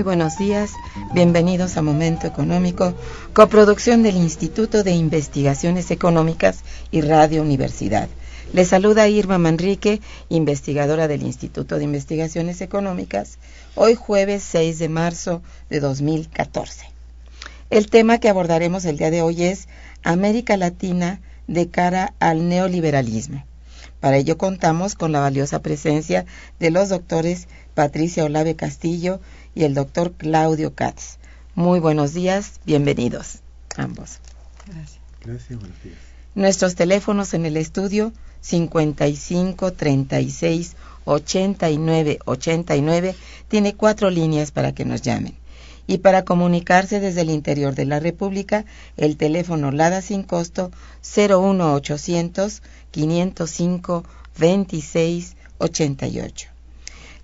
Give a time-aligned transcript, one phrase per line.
[0.00, 0.72] Muy buenos días,
[1.12, 2.94] bienvenidos a Momento Económico,
[3.34, 8.08] coproducción del Instituto de Investigaciones Económicas y Radio Universidad.
[8.54, 13.36] Les saluda Irma Manrique, investigadora del Instituto de Investigaciones Económicas,
[13.74, 16.86] hoy jueves 6 de marzo de 2014.
[17.68, 19.68] El tema que abordaremos el día de hoy es
[20.02, 23.44] América Latina de cara al neoliberalismo.
[24.00, 26.24] Para ello contamos con la valiosa presencia
[26.58, 29.20] de los doctores Patricia Olave Castillo
[29.54, 31.18] y el doctor Claudio Katz.
[31.54, 33.40] Muy buenos días, bienvenidos
[33.76, 34.18] ambos.
[34.66, 35.00] Gracias.
[35.24, 35.98] Gracias, buenos días.
[36.34, 43.14] Nuestros teléfonos en el estudio 55 36 89 89
[43.48, 45.36] tiene cuatro líneas para que nos llamen.
[45.86, 48.64] Y para comunicarse desde el interior de la República,
[48.96, 50.70] el teléfono LADA sin costo
[51.02, 52.62] 01800
[52.92, 54.04] 505
[54.38, 56.49] 26 88.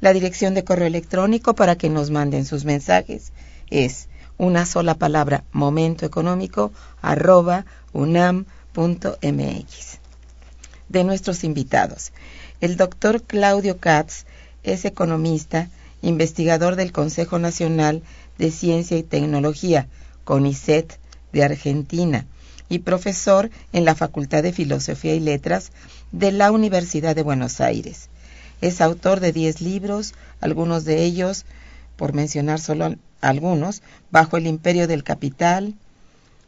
[0.06, 3.32] La dirección de correo electrónico para que nos manden sus mensajes
[3.70, 4.06] es
[4.38, 6.70] una sola palabra momento económico
[7.02, 8.38] arroba unam.mx.
[10.88, 12.12] De nuestros invitados,
[12.60, 14.26] el doctor Claudio Katz
[14.62, 15.70] es economista,
[16.02, 18.04] investigador del Consejo Nacional
[18.38, 19.88] de Ciencia y Tecnología,
[20.22, 21.00] CONICET,
[21.32, 22.26] de Argentina,
[22.68, 25.72] y profesor en la Facultad de Filosofía y Letras
[26.12, 28.08] de la Universidad de Buenos Aires.
[28.60, 31.44] Es autor de 10 libros, algunos de ellos,
[31.96, 35.74] por mencionar solo algunos, Bajo el Imperio del Capital,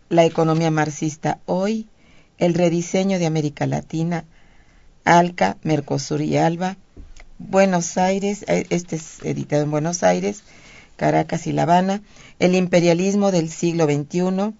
[0.08, 1.88] La Economía Marxista Hoy,
[2.38, 4.24] El Rediseño de América Latina,
[5.04, 6.76] Alca, Mercosur y Alba,
[7.38, 10.42] Buenos Aires, eh, este es editado en Buenos Aires,
[10.96, 12.02] Caracas y La Habana,
[12.38, 14.54] El Imperialismo del siglo XXI,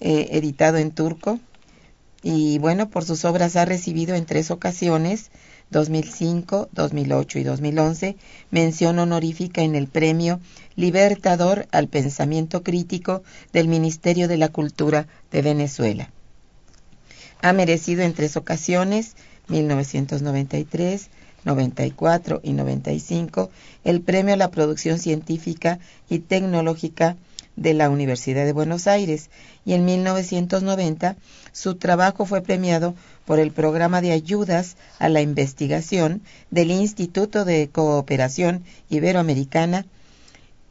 [0.00, 1.40] eh, editado en turco,
[2.22, 5.30] y bueno, por sus obras ha recibido en tres ocasiones
[5.70, 8.16] 2005, 2008 y 2011,
[8.50, 10.40] mención honorífica en el Premio
[10.76, 13.22] Libertador al Pensamiento Crítico
[13.52, 16.10] del Ministerio de la Cultura de Venezuela.
[17.42, 19.14] Ha merecido en tres ocasiones,
[19.48, 21.08] 1993,
[21.44, 23.50] 94 y 95,
[23.84, 27.16] el Premio a la Producción Científica y Tecnológica
[27.56, 29.30] de la Universidad de Buenos Aires
[29.64, 31.16] y en 1990
[31.52, 32.94] su trabajo fue premiado
[33.24, 39.86] por el programa de ayudas a la investigación del Instituto de Cooperación Iberoamericana.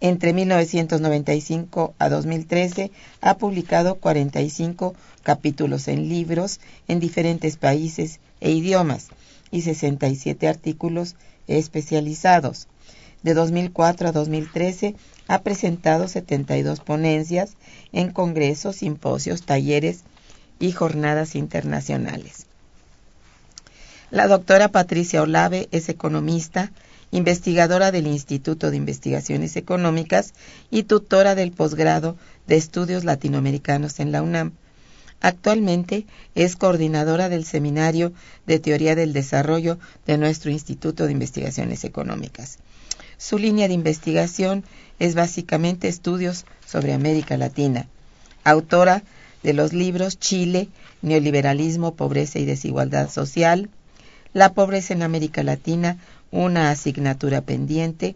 [0.01, 2.91] Entre 1995 a 2013
[3.21, 9.09] ha publicado 45 capítulos en libros en diferentes países e idiomas
[9.51, 11.15] y 67 artículos
[11.47, 12.67] especializados.
[13.23, 14.95] De 2004 a 2013
[15.29, 17.51] ha presentado 72 ponencias
[17.93, 20.01] en congresos, simposios, talleres
[20.59, 22.47] y jornadas internacionales.
[24.09, 26.71] La doctora Patricia Olave es economista,
[27.11, 30.33] investigadora del Instituto de Investigaciones Económicas
[30.71, 32.17] y tutora del posgrado
[32.47, 34.53] de Estudios Latinoamericanos en la UNAM.
[35.21, 38.13] Actualmente es coordinadora del Seminario
[38.47, 39.77] de Teoría del Desarrollo
[40.07, 42.57] de nuestro Instituto de Investigaciones Económicas.
[43.19, 44.63] Su línea de investigación
[44.99, 47.87] es básicamente estudios sobre América Latina.
[48.43, 49.03] Autora
[49.43, 50.67] de los libros Chile,
[51.01, 53.69] Neoliberalismo, Pobreza y Desigualdad Social,
[54.33, 55.97] La pobreza en América Latina,
[56.31, 58.15] una asignatura pendiente,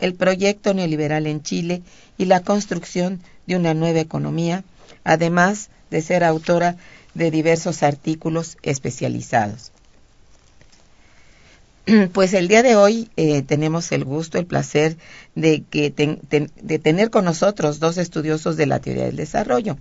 [0.00, 1.82] el proyecto neoliberal en Chile
[2.18, 4.64] y la construcción de una nueva economía,
[5.04, 6.76] además de ser autora
[7.14, 9.70] de diversos artículos especializados.
[12.12, 14.96] Pues el día de hoy eh, tenemos el gusto, el placer
[15.34, 19.76] de, que de tener con nosotros dos estudiosos de la teoría del desarrollo.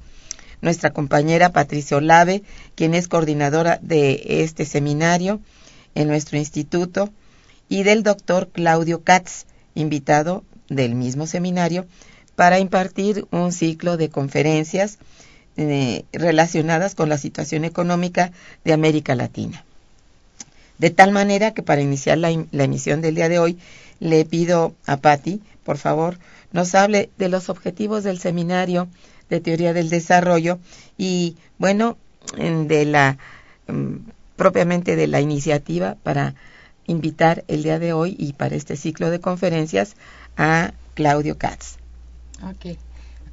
[0.61, 2.43] Nuestra compañera Patricia Olave,
[2.75, 5.41] quien es coordinadora de este seminario
[5.95, 7.09] en nuestro instituto,
[7.69, 11.85] y del doctor Claudio Katz, invitado del mismo seminario,
[12.35, 14.99] para impartir un ciclo de conferencias
[15.55, 18.31] eh, relacionadas con la situación económica
[18.63, 19.63] de América Latina.
[20.83, 23.57] De tal manera que para iniciar la, emisión del día de hoy,
[24.01, 26.19] le pido a Patti, por favor,
[26.51, 28.89] nos hable de los objetivos del seminario
[29.29, 30.59] de teoría del desarrollo
[30.97, 31.95] y, bueno,
[32.35, 33.17] de la
[33.69, 36.35] mm, propiamente de la iniciativa para
[36.85, 39.95] invitar el día de hoy y para este ciclo de conferencias
[40.35, 41.77] a Claudio Katz.
[42.43, 42.77] Ok.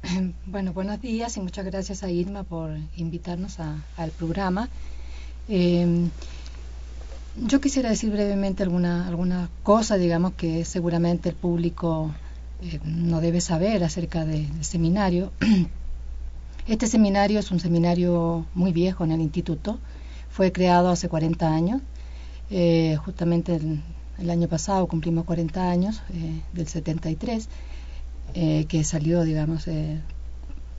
[0.45, 4.69] Bueno, buenos días y muchas gracias a Irma por invitarnos al programa.
[5.49, 6.09] Em,
[7.35, 12.11] yo quisiera decir brevemente alguna, alguna cosa, digamos, que seguramente el público
[12.61, 15.31] eh, no debe saber acerca del seminario.
[16.67, 19.79] Este seminario es un seminario muy viejo en el instituto,
[20.29, 21.81] fue creado hace 40 años,
[22.51, 23.59] eh, justamente
[24.19, 27.49] el, año pasado cumplimos 40 años, eh, del 73
[28.33, 29.99] eh, que salió, digamos, eh,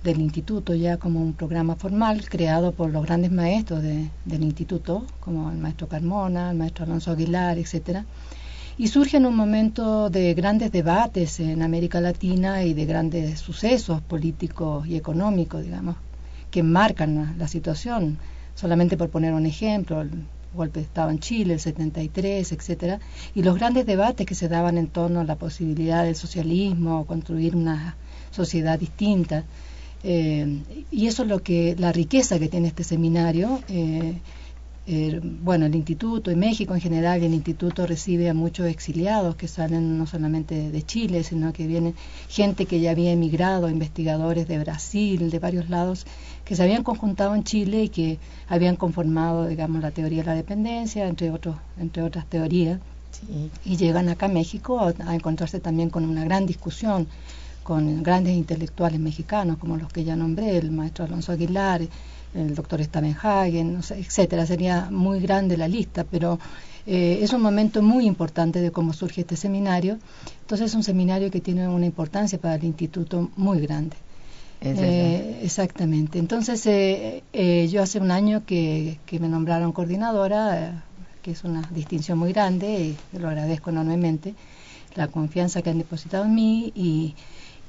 [0.02, 5.50] del instituto ya como un programa formal creado por los grandes maestros del instituto, como
[5.50, 8.04] el maestro Carmona, el maestro Alonso Aguilar, etcétera,
[8.78, 14.00] y surge en un momento de grandes debates en América Latina y de grandes sucesos
[14.00, 15.96] políticos y económicos, digamos,
[16.50, 18.18] que marcan la situación.
[18.54, 20.04] Solamente por poner un ejemplo,
[20.54, 23.00] golpe de Estado en Chile, el 73, etcétera,
[23.34, 27.56] y los grandes debates que se daban en torno a la posibilidad del socialismo, construir
[27.56, 27.96] una
[28.30, 29.44] sociedad distinta.
[30.04, 33.60] Eh, y eso es lo que, la riqueza que tiene este seminario.
[33.68, 34.18] Eh,
[34.84, 39.46] eh, bueno, el instituto y México en general, el instituto recibe a muchos exiliados que
[39.46, 41.94] salen no solamente de Chile, sino que viene
[42.28, 46.04] gente que ya había emigrado, investigadores de Brasil, de varios lados,
[46.44, 50.34] que se habían conjuntado en Chile y que habían conformado, digamos, la teoría de la
[50.34, 52.80] dependencia, entre, otros, entre otras teorías,
[53.64, 57.06] y llegan acá a México a, encontrarse también con una gran discusión
[57.62, 61.82] con grandes intelectuales mexicanos, como los que ya nombré, el maestro Alonso Aguilar,
[62.34, 64.46] el doctor Stavenhagen, etcétera.
[64.46, 66.38] Sería muy grande la lista, pero
[66.86, 69.98] eh, es un momento muy importante de cómo surge este seminario.
[70.40, 73.96] Entonces es un seminario que tiene una importancia para el instituto muy grande.
[74.64, 76.18] Eh, exactamente.
[76.18, 80.84] Entonces, eh, eh, yo hace un año que, me nombraron coordinadora,
[81.20, 84.34] que es una distinción muy grande, y lo agradezco enormemente,
[84.94, 87.14] la confianza que han depositado en mí y,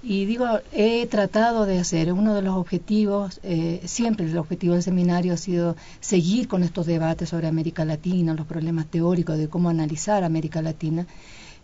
[0.03, 3.39] y digo, he tratado de hacer, uno de los objetivos,
[3.85, 8.45] siempre el objetivo del seminario ha sido seguir con estos debates sobre América Latina, los
[8.45, 11.07] problemas teóricos de cómo analizar América Latina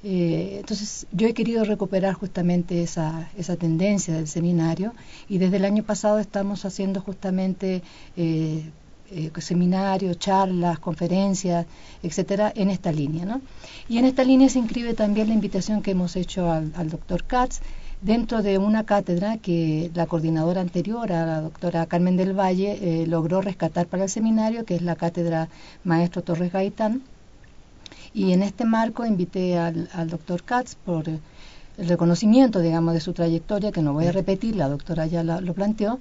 [0.01, 4.93] eh, entonces, yo he querido recuperar justamente esa, esa tendencia del seminario
[5.27, 7.81] y desde el año pasado estamos haciendo justamente
[8.15, 8.63] eh,
[9.11, 11.65] eh, seminarios, charlas, conferencias,
[12.01, 13.25] etcétera, en esta línea.
[13.25, 13.41] ¿no?
[13.89, 17.59] Y en esta línea se inscribe también la invitación que hemos hecho al doctor Katz
[18.01, 23.41] dentro de una cátedra que la coordinadora anterior, a la doctora Carmen del Valle, logró
[23.41, 25.49] rescatar para el seminario, que es la cátedra
[25.83, 27.01] Maestro Torres Gaitán.
[28.13, 31.19] Y en este marco invité al, doctor Katz por el
[31.77, 35.99] reconocimiento, digamos, de su trayectoria, que no voy a repetir, la doctora ya lo planteó,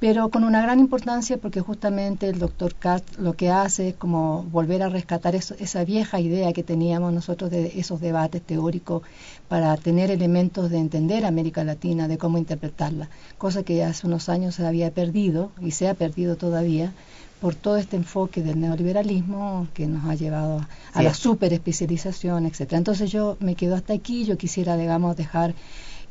[0.00, 4.44] pero con una gran importancia porque justamente el doctor Katz lo que hace es como
[4.44, 9.02] volver a rescatar esa vieja idea que teníamos nosotros de esos debates teóricos
[9.46, 14.54] para tener elementos de entender América Latina, de cómo interpretarla, cosa que hace unos años
[14.54, 16.94] se había perdido y se ha perdido todavía
[17.42, 22.78] por todo este enfoque del neoliberalismo que nos ha llevado a la superespecialización, etcétera.
[22.78, 25.54] Entonces yo me quedo hasta aquí, yo quisiera, digamos, dejar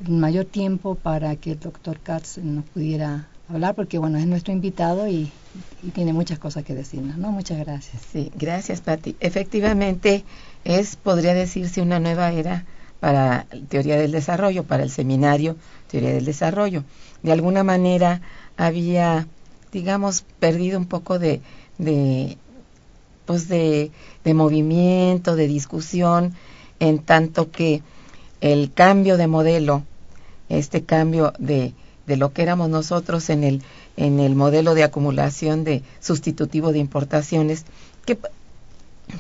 [0.06, 4.54] el mayor tiempo para que el doctor Katz nos pudiera hablar, porque bueno, es nuestro
[4.54, 5.32] invitado y,
[5.94, 7.32] tiene muchas cosas que decirnos, ¿no?
[7.32, 8.02] Muchas gracias.
[8.12, 9.16] Sí, gracias, Patti.
[9.20, 10.24] Efectivamente,
[10.64, 12.66] es, podría decirse, una nueva era
[13.00, 15.56] para teoría del desarrollo, para el seminario
[15.90, 16.84] Teoría del Desarrollo.
[17.24, 18.22] De alguna manera
[18.58, 19.26] había
[19.72, 21.42] digamos, perdido un poco de,
[21.78, 22.38] de
[23.26, 23.92] pues de,
[24.24, 26.34] de movimiento, de discusión,
[26.80, 27.84] en tanto que
[28.42, 29.84] el cambio de modelo,
[30.48, 31.74] este cambio de,
[32.10, 33.62] de lo que éramos nosotros en el,
[33.96, 37.66] en el modelo de acumulación de sustitutivo de importaciones,
[38.06, 38.18] que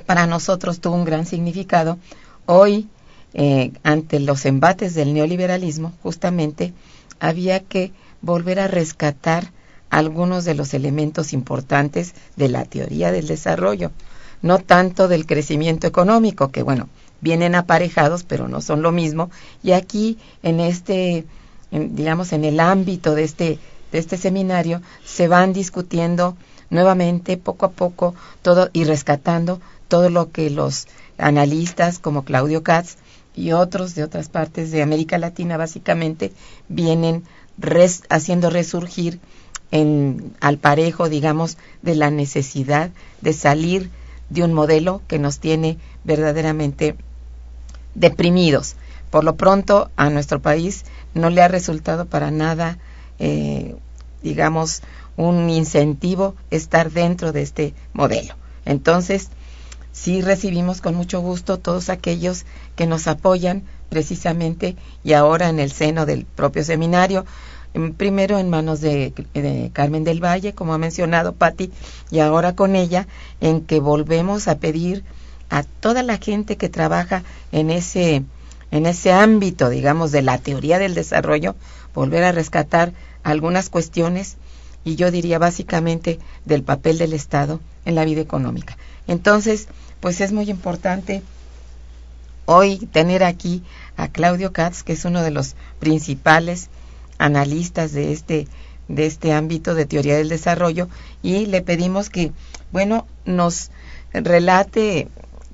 [0.05, 1.99] para nosotros tuvo un gran significado.
[2.47, 2.89] Hoy,
[3.35, 6.73] eh, ante los embates del neoliberalismo, justamente
[7.19, 7.91] había que
[8.21, 9.51] volver a rescatar
[9.91, 13.91] algunos de los elementos importantes de la teoría del desarrollo,
[14.41, 16.89] no tanto del crecimiento económico, que bueno,
[17.21, 19.29] vienen aparejados, pero no son lo mismo.
[19.63, 21.25] Y aquí, en este,
[21.71, 23.59] digamos, en el ámbito de este,
[23.91, 26.35] de este seminario, se van discutiendo
[26.69, 32.95] nuevamente, poco a poco, todo y rescatando todo lo que los analistas como Claudio Katz
[33.35, 36.31] y otros de otras partes de América Latina básicamente
[36.67, 37.23] vienen
[38.09, 39.19] haciendo resurgir
[39.71, 43.89] en, al parejo, digamos, de la necesidad de salir
[44.29, 46.95] de un modelo que nos tiene verdaderamente
[47.95, 48.75] deprimidos.
[49.09, 52.77] Por lo pronto, a nuestro país no le ha resultado para nada,
[53.19, 53.75] eh,
[54.21, 54.81] digamos,
[55.17, 58.35] un incentivo estar dentro de este modelo.
[58.65, 59.29] Entonces,
[59.91, 65.71] sí recibimos con mucho gusto todos aquellos que nos apoyan precisamente y ahora en el
[65.71, 67.25] seno del propio seminario,
[67.97, 69.13] primero en manos de,
[69.73, 71.71] Carmen del Valle, como ha mencionado Patti,
[72.11, 73.07] y ahora con ella,
[73.41, 75.03] en que volvemos a pedir
[75.49, 78.23] a toda la gente que trabaja en ese,
[78.71, 81.55] en ese ámbito, digamos, de la teoría del desarrollo,
[81.93, 84.37] volver a rescatar algunas cuestiones
[84.83, 88.77] y yo diría básicamente del papel del Estado en la vida económica.
[89.07, 89.67] Entonces,
[89.99, 91.21] pues es muy importante
[92.45, 93.63] hoy tener aquí
[93.97, 96.69] a Claudio Katz, que es uno de los principales
[97.17, 98.47] analistas de este
[98.87, 100.89] de este ámbito de teoría del desarrollo
[101.21, 102.31] y le pedimos que
[102.71, 103.69] bueno nos
[104.13, 105.07] relate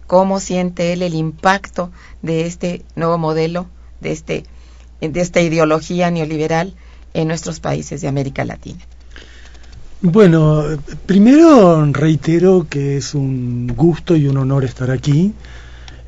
[0.08, 3.68] cómo siente él el impacto de este nuevo modelo
[4.02, 4.44] de este
[5.02, 6.74] de esta ideología neoliberal
[7.14, 8.80] en nuestros países de América Latina.
[10.02, 10.64] Bueno,
[11.06, 15.34] primero reitero que es un gusto y un honor estar aquí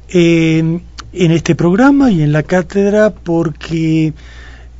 [0.10, 0.80] eh,
[1.14, 4.14] en este programa y en la cátedra porque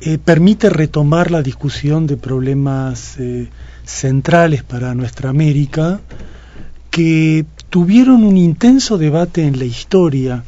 [0.00, 3.48] eh, permite retomar la discusión de problemas eh,
[3.84, 6.00] centrales para nuestra América
[6.90, 10.44] que tuvieron un intenso debate en la historia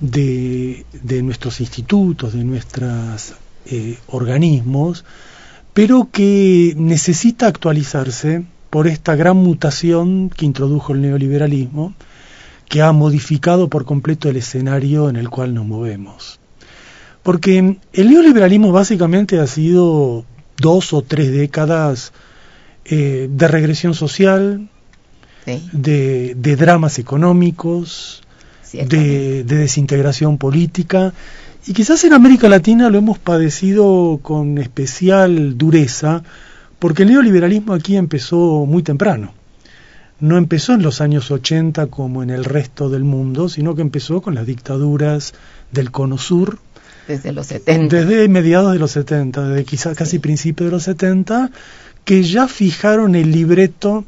[0.00, 3.34] de, de, nuestros institutos, de nuestros
[4.06, 5.04] organismos,
[5.74, 11.94] pero que necesita actualizarse por esta gran mutación que introdujo el neoliberalismo,
[12.68, 16.38] que ha modificado por completo el escenario en el cual nos movemos.
[17.22, 20.24] Porque el neoliberalismo básicamente ha sido
[20.58, 22.12] dos o tres décadas
[22.84, 24.68] eh, de regresión social,
[25.72, 28.22] de, dramas económicos,
[28.72, 31.12] de, desintegración política
[31.68, 36.22] y quizás en América Latina lo hemos padecido con especial dureza,
[36.78, 39.34] porque el neoliberalismo aquí empezó muy temprano.
[40.18, 44.22] No empezó en los años 80 como en el resto del mundo, sino que empezó
[44.22, 45.34] con las dictaduras
[45.70, 46.58] del Cono Sur.
[47.06, 47.94] Desde los 70.
[47.94, 51.50] Desde mediados de los 70, desde quizás casi principios de los 70,
[52.04, 54.06] que ya fijaron el libreto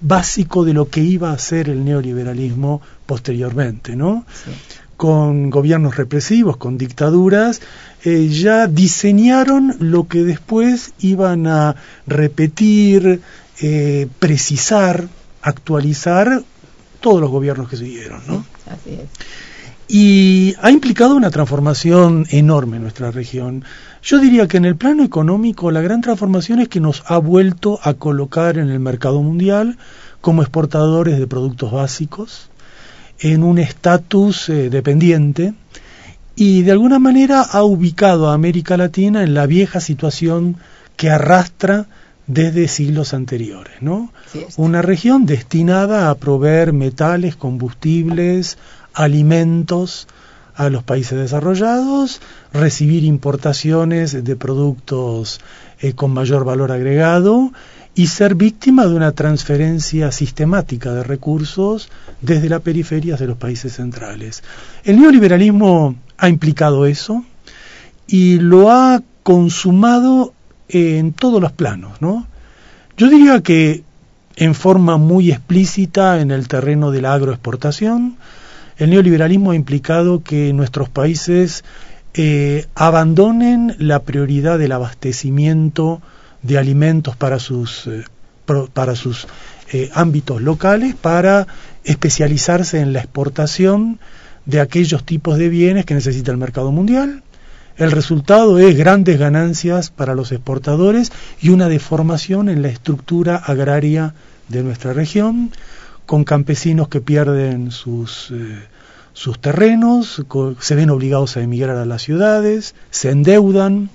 [0.00, 4.24] básico de lo que iba a ser el neoliberalismo posteriormente, ¿no?
[4.44, 4.50] Sí
[5.00, 7.62] con gobiernos represivos, con dictaduras,
[8.04, 11.74] eh, ya diseñaron lo que después iban a
[12.06, 13.22] repetir,
[13.62, 15.08] eh, precisar,
[15.40, 16.42] actualizar
[17.00, 18.20] todos los gobiernos que siguieron.
[18.26, 18.44] ¿no?
[18.66, 19.08] así es.
[19.88, 23.64] Y ha implicado una transformación enorme en nuestra región.
[24.02, 27.78] Yo diría que en el plano económico la gran transformación es que nos ha vuelto
[27.82, 29.76] a colocar en el mercado mundial
[30.20, 32.50] como exportadores de productos básicos,
[33.18, 35.52] en un estatus eh, dependiente
[36.34, 40.56] y de alguna manera ha ubicado a América Latina en la vieja situación
[40.96, 41.86] que arrastra
[42.26, 44.12] desde siglos anteriores, ¿no?
[44.56, 48.56] Una región destinada a proveer metales, combustibles,
[48.94, 50.06] alimentos
[50.54, 52.20] a los países desarrollados,
[52.52, 55.40] recibir importaciones de productos
[55.80, 57.52] eh, con mayor valor agregado
[57.94, 61.90] y ser víctima de una transferencia sistemática de recursos
[62.20, 64.42] desde las periferias de los países centrales.
[64.84, 67.24] El neoliberalismo ha implicado eso
[68.06, 70.32] y lo ha consumado
[70.68, 72.26] en todos los planos, ¿no?
[72.96, 73.82] Yo diría que
[74.36, 78.16] en forma muy explícita en el terreno de la agroexportación,
[78.80, 81.64] el neoliberalismo ha implicado que nuestros países
[82.14, 86.00] eh, abandonen la prioridad del abastecimiento
[86.42, 88.04] de alimentos para sus, eh,
[88.72, 89.28] para sus
[89.70, 91.46] eh, ámbitos locales para
[91.84, 94.00] especializarse en la exportación
[94.46, 97.22] de aquellos tipos de bienes que necesita el mercado mundial.
[97.76, 104.14] El resultado es grandes ganancias para los exportadores y una deformación en la estructura agraria
[104.48, 105.50] de nuestra región,
[106.10, 108.58] con campesinos que pierden sus, eh,
[109.12, 110.20] sus terrenos,
[110.58, 113.90] se ven obligados a emigrar a las ciudades, se endeudan,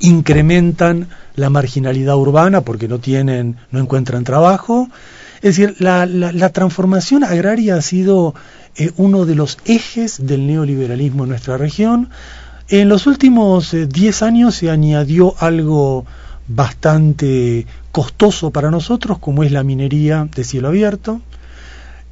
[0.00, 4.88] incrementan la marginalidad urbana porque no tienen, no encuentran trabajo.
[5.42, 8.34] Es decir, la, la, transformación agraria ha sido
[8.74, 12.08] eh, uno de los ejes del neoliberalismo en nuestra región.
[12.68, 16.04] En los últimos 10 eh, años se añadió algo
[16.48, 21.20] bastante costoso para nosotros, como es la minería de cielo abierto,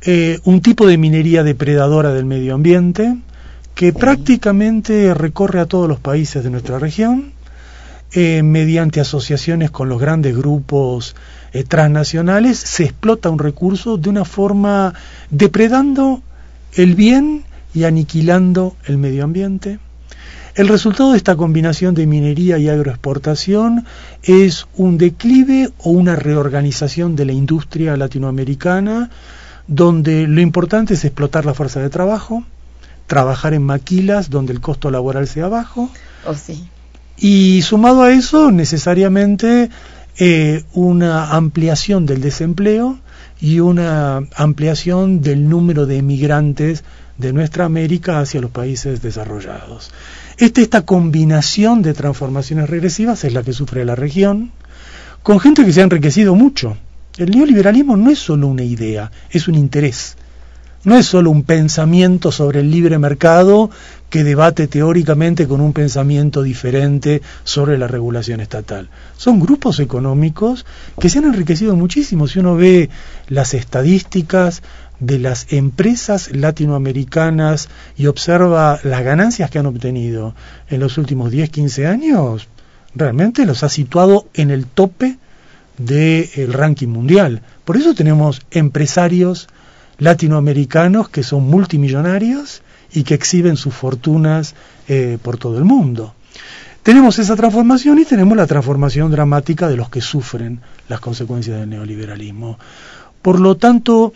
[0.03, 3.17] eh, un tipo de minería depredadora del medio ambiente,
[3.75, 7.33] que prácticamente recorre a todos los países de nuestra región,
[8.13, 11.17] eh, mediante asociaciones con los grandes grupos
[11.53, 14.95] eh, transnacionales, se explota un recurso de una forma
[15.31, 16.23] depredando
[16.75, 19.79] el bien y aniquilando el medio ambiente.
[20.61, 23.87] El resultado de esta combinación de minería y agroexportación
[24.23, 29.09] es un declive o una reorganización de la industria latinoamericana,
[29.67, 32.45] donde lo importante es explotar la fuerza de trabajo,
[33.07, 35.89] trabajar en maquilas donde el costo laboral sea bajo.
[36.27, 36.69] Oh, sí.
[37.17, 39.71] Y sumado a eso, necesariamente
[40.19, 42.99] eh, una ampliación del desempleo
[43.41, 46.85] y una ampliación del número de emigrantes
[47.17, 49.91] de nuestra América hacia los países desarrollados.
[50.41, 54.53] Este, esta combinación de transformaciones regresivas es la que sufre la región,
[55.23, 56.79] con gente que se ha enriquecido mucho.
[57.19, 60.17] El neoliberalismo no es solo una idea, es un interés.
[60.83, 63.69] No es solo un pensamiento sobre el libre mercado
[64.09, 68.89] que debate teóricamente con un pensamiento diferente sobre la regulación estatal.
[69.19, 70.65] Son grupos económicos
[70.99, 72.27] que se han enriquecido muchísimo.
[72.27, 72.89] Si uno ve
[73.29, 74.63] las estadísticas
[75.01, 80.35] de las empresas latinoamericanas y observa las ganancias que han obtenido
[80.69, 82.49] en los últimos 10, 15 años,
[82.95, 85.19] realmente los ha situado en el tope
[85.79, 87.43] del ranking mundial.
[87.65, 89.49] Por eso tenemos empresarios
[89.99, 94.55] latinoamericanos que son multimillonarios y que exhiben sus fortunas
[94.89, 96.15] eh, por todo el mundo.
[96.83, 101.69] Tenemos esa transformación y tenemos la transformación dramática de los que sufren las consecuencias del
[101.69, 102.59] neoliberalismo.
[103.21, 104.15] Por lo tanto,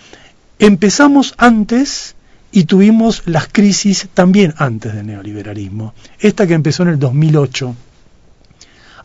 [0.59, 2.15] empezamos antes
[2.53, 5.95] y tuvimos las crisis también antes del neoliberalismo.
[6.21, 7.75] Esta que empezó en el 2008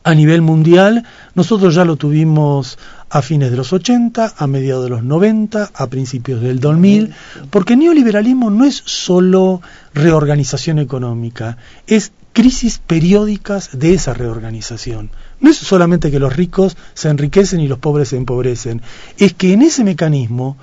[0.04, 1.04] a nivel mundial,
[1.36, 2.78] nosotros ya lo tuvimos
[3.10, 7.14] a fines de los 80, a mediados de los 90, a principios del 2000,
[7.50, 9.62] porque neoliberalismo no es solo
[9.94, 11.58] reorganización económica,
[11.88, 15.10] es crisis periódicas de esa reorganización.
[15.40, 18.82] No es solamente que los ricos se enriquecen y los pobres se empobrecen,
[19.18, 20.58] es que en ese mecanismo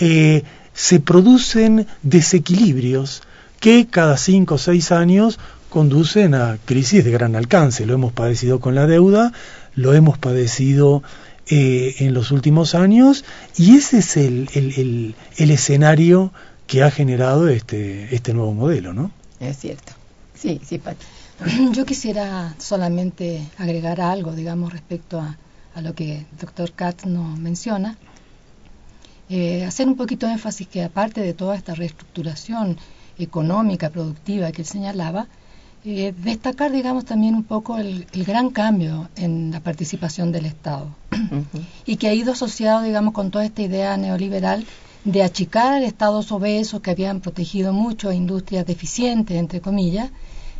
[0.00, 3.22] eh, se producen desequilibrios
[3.60, 7.86] que cada cinco o seis años conducen a crisis de gran alcance.
[7.86, 9.32] Lo hemos padecido con la deuda,
[9.74, 11.02] lo hemos padecido
[11.50, 13.24] eh, en los últimos años
[13.56, 16.32] y ese es el, el, el, escenario
[16.66, 19.10] que ha generado este, este nuevo modelo, ¿no?
[19.40, 19.92] Es cierto.
[20.34, 21.06] Sí, sí, Pati.
[21.72, 25.38] Yo quisiera solamente agregar algo, digamos, respecto a,
[25.74, 27.96] a lo que el doctor Katz nos menciona.
[29.30, 32.78] Eh, hacer un poquito de énfasis que aparte de toda esta reestructuración
[33.18, 35.26] económica, productiva que él señalaba,
[35.84, 40.88] eh, destacar, digamos, también un poco el, gran cambio en la participación del Estado
[41.86, 44.66] y que ha ido asociado, digamos, con toda esta idea neoliberal
[45.04, 50.10] de achicar al Estado obesos que habían protegido mucho a industrias deficientes, entre comillas,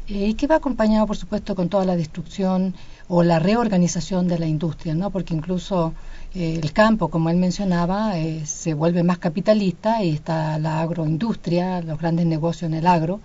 [0.09, 2.75] eh, y que va acompañado, por supuesto, con toda la destrucción
[3.09, 5.11] o la reorganización de la industria, ¿no?
[5.11, 5.95] Porque incluso
[6.35, 8.15] eh, el campo, como él mencionaba,
[8.45, 13.21] se vuelve más capitalista y está la agroindustria, los grandes negocios en el agro,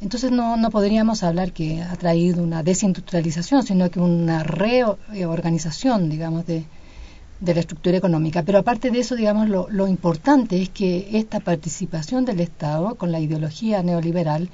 [0.00, 6.46] entonces no, no podríamos hablar que ha traído una desindustrialización, sino que una reorganización, digamos,
[6.46, 6.64] de,
[7.40, 8.42] de la estructura económica.
[8.42, 13.10] Pero aparte de eso, digamos, lo, lo importante es que esta participación del Estado con
[13.10, 14.50] la ideología neoliberal,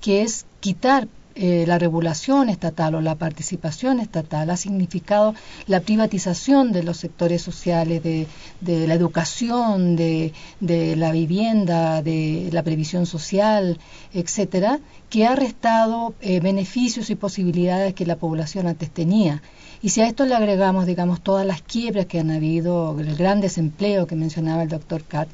[0.00, 5.34] que es quitar eh, la regulación estatal o la participación estatal ha significado
[5.66, 8.26] la privatización de los sectores sociales, de,
[8.60, 13.78] de la educación, de, la vivienda, de la previsión social,
[14.12, 19.42] etcétera, que ha restado eh, beneficios y posibilidades que la población antes tenía.
[19.82, 23.40] Y si a esto le agregamos, digamos, todas las quiebras que han habido, el gran
[23.40, 25.30] desempleo que mencionaba el doctor Katz,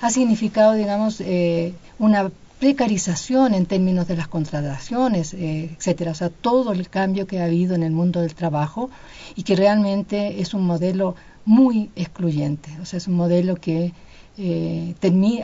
[0.00, 2.30] ha significado, digamos, eh, una
[2.62, 6.12] precarización en términos de las contrataciones, eh, etcétera.
[6.12, 8.88] O sea, todo el cambio que ha habido en el mundo del trabajo
[9.34, 12.70] y que realmente es un modelo muy excluyente.
[12.80, 13.92] O sea, es un modelo que
[14.38, 14.94] eh,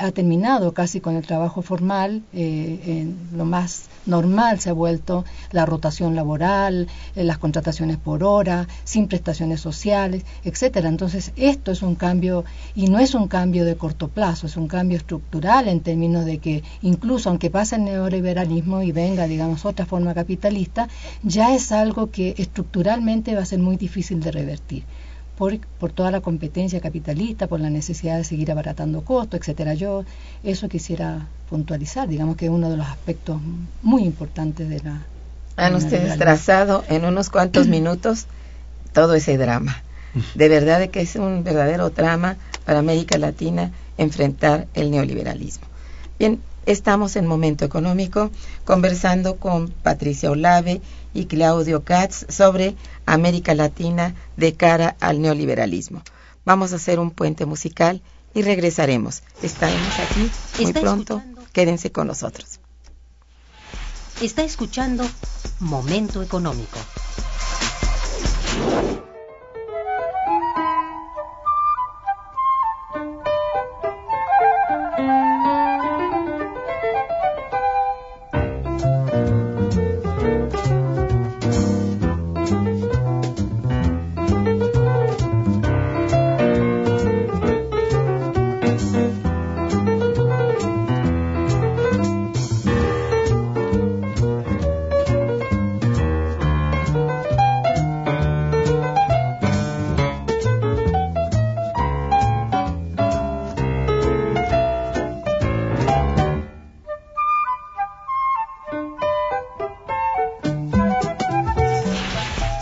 [0.01, 5.25] ha terminado casi con el trabajo formal, eh, en lo más normal se ha vuelto
[5.53, 10.89] la rotación laboral, eh, las contrataciones por hora, sin prestaciones sociales, etcétera.
[10.89, 14.69] Entonces, esto es un cambio y no es un cambio de corto plazo, es un
[14.69, 19.85] cambio estructural en términos de que incluso aunque pase el neoliberalismo y venga, digamos, otra
[19.85, 20.89] forma capitalista,
[21.23, 24.85] ya es algo que estructuralmente va a ser muy difícil de revertir
[25.39, 29.75] por, toda la competencia capitalista, por la necesidad de seguir abaratando costos, etcétera.
[29.75, 30.05] Yo
[30.43, 33.41] eso quisiera puntualizar, digamos que es uno de los aspectos
[33.83, 35.07] muy importantes de la...
[35.57, 38.27] Han ustedes trazado en unos cuantos minutos
[38.93, 39.83] todo ese drama.
[40.35, 45.67] De verdad que es un verdadero drama para América Latina enfrentar el neoliberalismo.
[46.19, 48.33] Bien, estamos en Momento Económico
[48.65, 50.81] conversando con Patricia Olave
[51.15, 56.03] y Claudio Katz sobre América Latina de cara al neoliberalismo.
[56.45, 58.03] Vamos a hacer un puente musical
[58.35, 59.23] y regresaremos.
[59.43, 60.31] Estaremos aquí
[60.63, 61.23] muy pronto.
[61.53, 62.61] Quédense con nosotros.
[64.21, 65.05] Está escuchando
[65.61, 66.79] Momento Económico.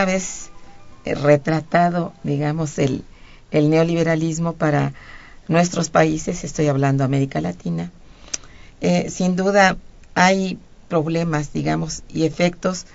[0.00, 0.48] Una vez
[1.04, 3.04] eh, retratado, digamos, el,
[3.52, 4.94] neoliberalismo para
[5.46, 7.90] nuestros países, estoy hablando América Latina,
[8.80, 9.76] eh, sin duda
[10.14, 10.58] hay
[10.88, 12.86] problemas, digamos, y efectos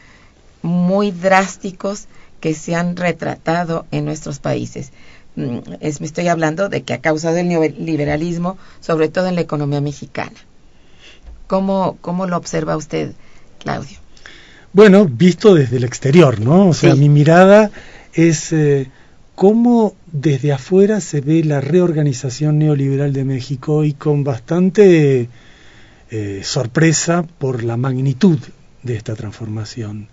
[0.63, 2.07] muy drásticos
[2.39, 4.91] que se han retratado en nuestros países.
[5.35, 9.41] Mm, es, me estoy hablando de que ha causado el neoliberalismo, sobre todo en la
[9.41, 10.39] economía mexicana.
[11.45, 13.13] ¿Cómo, cómo lo observa usted,
[13.59, 14.04] Claudio?
[14.75, 16.67] Bueno, visto desde el exterior, ¿no?
[16.67, 17.71] O sea, mi mirada
[18.13, 18.89] es eh,
[19.33, 25.29] cómo desde afuera se ve la reorganización neoliberal de México y con bastante
[26.11, 28.37] eh, sorpresa por la magnitud
[28.83, 30.09] de esta transformación.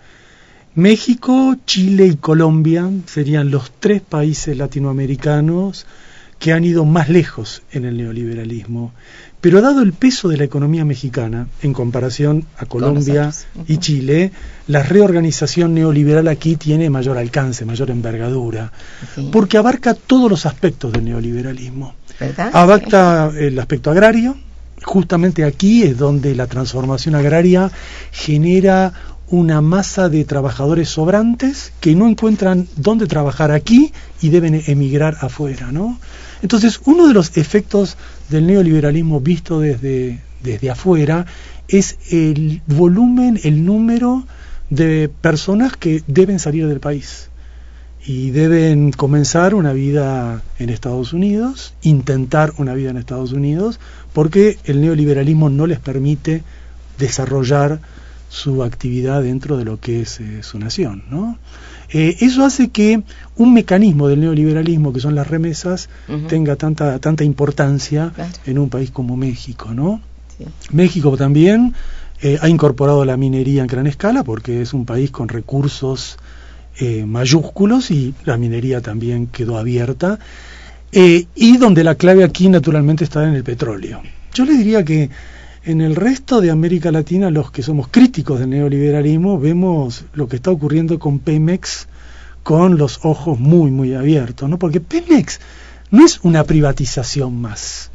[0.76, 5.86] México, Chile y Colombia serían los tres países latinoamericanos
[6.38, 8.92] que han ido más lejos en el neoliberalismo.
[9.42, 13.32] Pero dado el peso de la economía mexicana en comparación a Colombia
[13.66, 14.30] y Chile,
[14.68, 18.72] la reorganización neoliberal aquí tiene mayor alcance, mayor envergadura,
[19.16, 19.28] Sí.
[19.32, 21.94] porque abarca todos los aspectos del neoliberalismo.
[22.20, 22.50] ¿Verdad?
[22.54, 24.36] Abarca el aspecto agrario,
[24.84, 27.70] justamente aquí es donde la transformación agraria
[28.12, 28.92] genera
[29.26, 35.72] una masa de trabajadores sobrantes que no encuentran dónde trabajar aquí y deben emigrar afuera,
[35.72, 35.98] ¿no?
[36.42, 37.96] Entonces, uno de los efectos
[38.28, 41.26] del neoliberalismo visto desde, desde afuera
[41.68, 44.24] es el volumen, el número
[44.70, 47.28] de personas que deben salir del país
[48.04, 53.78] y deben comenzar una vida en Estados Unidos, intentar una vida en Estados Unidos,
[54.12, 56.42] porque el neoliberalismo no les permite
[56.98, 57.80] desarrollar
[58.28, 61.04] su actividad dentro de lo que es eh, su nación.
[61.10, 61.38] ¿no?
[61.92, 63.02] Eh, eso hace que
[63.36, 65.88] un mecanismo del neoliberalismo, que son las remesas,
[66.28, 68.30] tenga tanta, tanta importancia Claro.
[68.46, 69.72] en un país como México.
[69.74, 70.00] ¿no?
[70.38, 70.44] Sí.
[70.70, 71.74] México también
[72.22, 76.16] eh, ha incorporado la minería en gran escala porque es un país con recursos
[76.80, 80.18] eh, mayúsculos y la minería también quedó abierta
[80.94, 84.02] y donde la clave aquí naturalmente está en el petróleo.
[84.34, 85.08] Yo le diría que
[85.64, 90.36] en el resto de América Latina, los que somos críticos del neoliberalismo, vemos lo que
[90.36, 91.88] está ocurriendo con Pemex
[92.42, 94.58] con los ojos muy, muy abiertos, ¿no?
[94.58, 95.40] Porque Pemex
[95.90, 97.92] no es una privatización más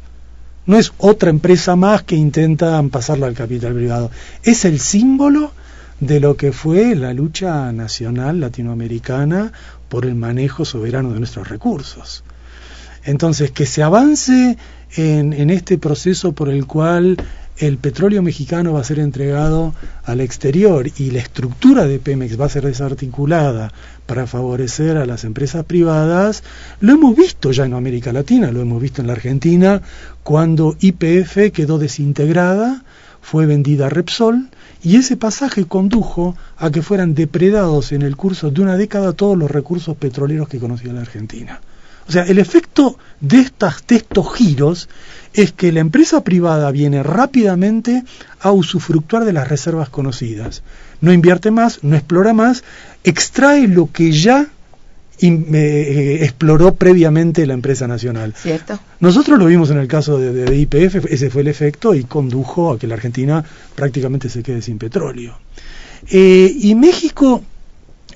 [0.68, 4.10] no es otra empresa más que intentan pasarla al capital privado.
[4.42, 5.50] Es el símbolo
[5.98, 9.50] de lo que fue la lucha nacional latinoamericana
[9.88, 12.22] por el manejo soberano de nuestros recursos.
[13.02, 14.58] Entonces, que se avance
[14.94, 17.16] en, en este proceso por el cual
[17.58, 22.46] el petróleo mexicano va a ser entregado al exterior y la estructura de Pemex va
[22.46, 23.72] a ser desarticulada
[24.06, 26.44] para favorecer a las empresas privadas,
[26.80, 29.82] lo hemos visto ya en América Latina, lo hemos visto en la Argentina,
[30.22, 32.84] cuando IPF quedó desintegrada,
[33.20, 34.48] fue vendida a Repsol,
[34.82, 39.36] y ese pasaje condujo a que fueran depredados en el curso de una década todos
[39.36, 41.60] los recursos petroleros que conocía la Argentina.
[42.08, 44.88] O sea, el efecto de, estas, de estos giros
[45.34, 48.02] es que la empresa privada viene rápidamente
[48.40, 50.62] a usufructuar de las reservas conocidas.
[51.00, 52.64] No invierte más, no explora más,
[53.04, 54.46] extrae lo que ya
[55.20, 58.34] in- eh, exploró previamente la empresa nacional.
[58.36, 58.80] ¿Cierto?
[59.00, 62.78] Nosotros lo vimos en el caso de IPF, ese fue el efecto y condujo a
[62.78, 63.44] que la Argentina
[63.74, 65.38] prácticamente se quede sin petróleo.
[66.10, 67.42] Eh, y México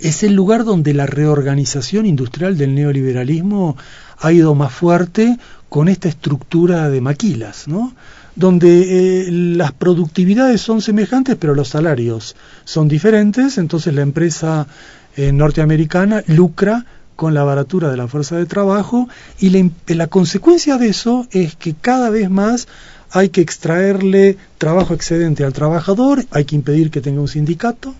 [0.02, 3.76] es el lugar donde la reorganización industrial del neoliberalismo
[4.18, 5.38] ha ido más fuerte
[5.68, 7.94] con esta estructura de maquilas, ¿no?
[8.34, 12.34] donde eh, las productividades son semejantes pero los salarios
[12.64, 14.66] son diferentes, entonces la empresa
[15.16, 19.50] eh, norteamericana lucra con la baratura de la fuerza de trabajo y
[19.94, 22.66] la, consecuencia de eso es que cada vez más
[23.10, 27.94] hay que extraerle trabajo excedente al trabajador, hay que impedir que tenga un sindicato,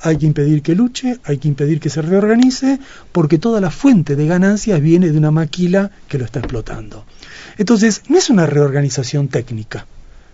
[0.00, 2.78] hay que impedir que luche, hay que impedir que se reorganice,
[3.12, 7.04] porque toda la fuente de ganancias viene de una maquila que lo está explotando.
[7.56, 9.86] Entonces, no es una reorganización técnica,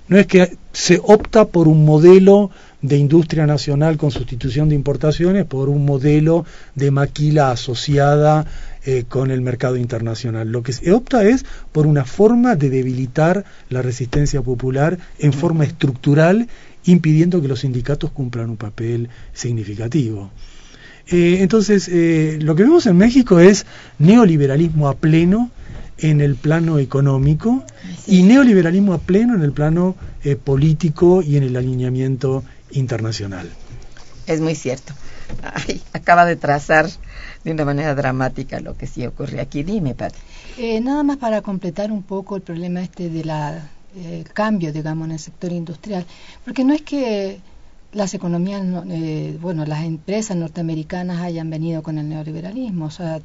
[0.07, 2.50] no es que se opta por un modelo
[2.83, 8.44] de industria nacional con sustitución de importaciones por un modelo de maquila asociada
[8.85, 10.53] eh, con el mercado internacional.
[10.53, 15.64] Lo que se opta es por una forma de debilitar la resistencia popular en forma
[15.64, 16.48] estructural,
[16.85, 20.31] impidiendo que los sindicatos cumplan un papel significativo.
[21.07, 23.66] Eh, entonces, eh, lo que vemos en México es
[23.99, 25.51] neoliberalismo a pleno
[25.99, 27.64] en el plano económico
[28.07, 32.42] y neoliberalismo a pleno en el plano eh, político y en el alineamiento
[32.73, 33.49] internacional.
[34.27, 34.94] Es muy cierto.
[35.42, 36.88] Ay, acaba de trazar
[37.44, 39.62] de una manera dramática lo que sí ocurre aquí.
[39.62, 40.18] Dime, Pati.
[40.59, 45.07] Eh, nada más para completar un poco el problema este de la eh, cambio, digamos,
[45.07, 46.04] en el sector industrial,
[46.44, 47.40] porque no es que
[47.92, 53.20] las economías, no- eh, bueno, las empresas norteamericanas hayan venido con el neoliberalismo, o sea,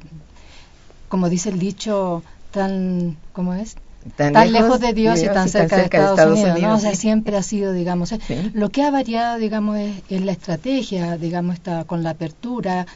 [1.08, 3.74] como dice el dicho, tan, ¿cómo es?
[4.16, 6.74] Tan, lejos, de Dios, y tan cerca, de Estados, Unidos, ¿no?
[6.76, 8.50] O sea, siempre ha sido, digamos, eh, Sí.
[8.54, 12.86] lo que ha variado, digamos, es, es la estrategia, digamos, está con la apertura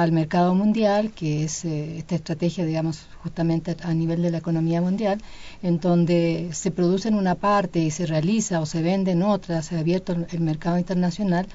[0.00, 4.80] al mercado mundial, que es eh, esta estrategia, digamos, justamente a nivel de la economía
[4.82, 5.18] mundial,
[5.62, 9.62] en donde se produce en una parte y se realiza o se vende en otra,
[9.62, 11.46] se ha abierto el- el mercado internacional.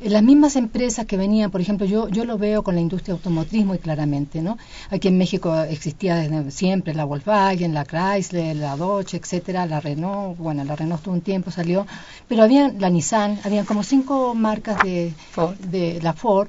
[0.00, 3.14] Eh, Las mismas empresas que venían, por ejemplo, yo, yo lo veo con la industria
[3.14, 4.58] automotriz muy claramente, ¿no?
[4.90, 10.38] Aquí en México existía desde siempre la Volkswagen, la Chrysler, la Dodge, etcétera, la Renault,
[10.38, 11.84] bueno, la Renault tuvo un tiempo, salió,
[12.28, 15.56] pero había la Nissan, habían como cinco marcas de, Ford.
[15.58, 16.48] de la Ford,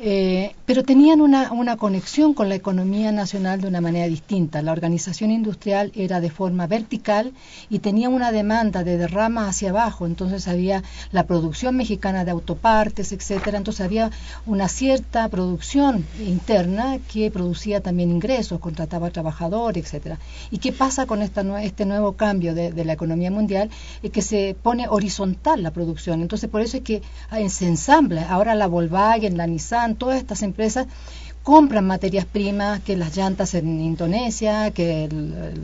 [0.00, 4.60] Eh, pero tenían una, una, conexión con la economía nacional de una manera distinta.
[4.60, 7.32] La organización industrial era de forma vertical
[7.70, 10.06] y tenía una demanda de derrama hacia abajo.
[10.06, 13.58] Entonces había la producción mexicana de autopartes, etcétera.
[13.58, 14.10] Entonces había
[14.46, 20.18] una cierta producción interna que producía también ingresos, contrataba trabajadores, etcétera.
[20.50, 23.70] ¿Y qué pasa con esta, este nuevo cambio de, la economía mundial?
[24.02, 26.20] Es que se pone horizontal la producción.
[26.20, 28.28] Entonces por eso es que ah, se ensambla.
[28.28, 30.86] Ahora la Volkswagen, la Nissan todas estas empresas
[31.44, 35.08] compran materias primas, que las llantas en Indonesia, que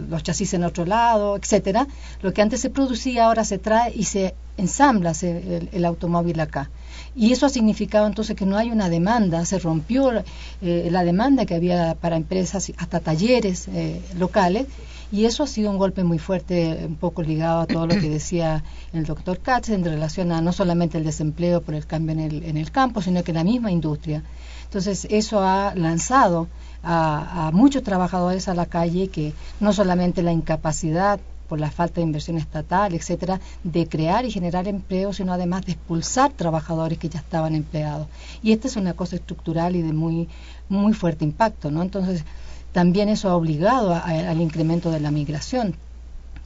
[0.08, 1.86] los chasis en otro lado, etcétera.
[2.20, 6.70] Lo que antes se producía ahora se trae y se ensambla el, automóvil acá.
[7.16, 10.12] Y eso ha significado entonces que no hay una demanda, se rompió
[10.60, 14.66] eh, la demanda que había para empresas, hasta talleres eh, locales,
[15.12, 18.08] y eso ha sido un golpe muy fuerte, un poco ligado a todo lo que
[18.08, 22.20] decía el doctor Katz en relación a no solamente el desempleo por el cambio en
[22.20, 24.22] el, en el campo, sino que la misma industria.
[24.64, 26.46] Entonces, eso ha lanzado
[26.82, 31.18] a, a muchos trabajadores a la calle que no solamente la incapacidad
[31.48, 35.72] por la falta de inversión estatal, etcétera, de crear y generar empleo, sino además de
[35.72, 38.06] expulsar trabajadores que ya estaban empleados.
[38.40, 40.28] Y esta es una cosa estructural y de muy
[40.68, 41.82] muy fuerte impacto, ¿no?
[41.82, 42.24] Entonces,
[42.72, 45.76] también eso ha obligado al incremento de la migración.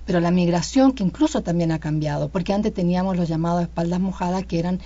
[0.07, 4.45] Pero la migración que incluso también ha cambiado, porque antes teníamos los llamados espaldas mojadas
[4.45, 4.81] que eran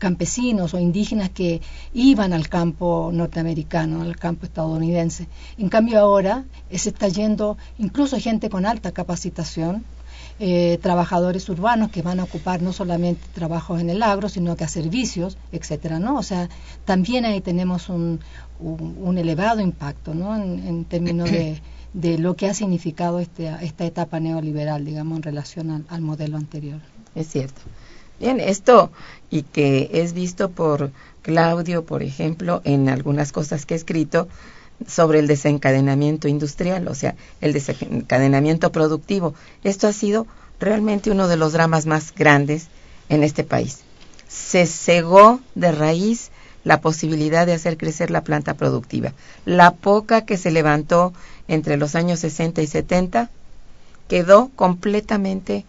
[0.00, 1.60] campesinos o indígenas que
[1.94, 5.28] iban al campo norteamericano, al campo estadounidense.
[5.58, 9.84] En cambio ahora se está yendo incluso gente con alta capacitación,
[10.42, 14.64] eh, trabajadores urbanos que van a ocupar no solamente trabajos en el agro, sino que
[14.64, 16.16] a servicios, etcétera, ¿no?
[16.16, 16.48] O sea,
[16.86, 18.20] también ahí tenemos un,
[18.60, 20.36] un, elevado impacto, ¿no?
[20.36, 21.60] En, términos de,
[21.92, 26.36] de, lo que ha significado este, esta etapa neoliberal, digamos, en relación al, al modelo
[26.36, 26.80] anterior.
[27.14, 27.60] Es cierto.
[28.18, 28.90] Bien, esto
[29.30, 30.90] y que es visto por
[31.22, 34.28] Claudio, por ejemplo, en algunas cosas que ha escrito,
[34.86, 39.34] sobre el desencadenamiento industrial, o sea, el desencadenamiento productivo.
[39.62, 40.26] Esto ha sido
[40.58, 42.68] realmente uno de los dramas más grandes
[43.08, 43.80] en este país.
[44.28, 46.30] Se cegó de raíz
[46.64, 49.12] la posibilidad de hacer crecer la planta productiva.
[49.44, 51.12] La poca que se levantó
[51.48, 53.30] entre los años 60 y 70
[54.08, 55.64] quedó completamente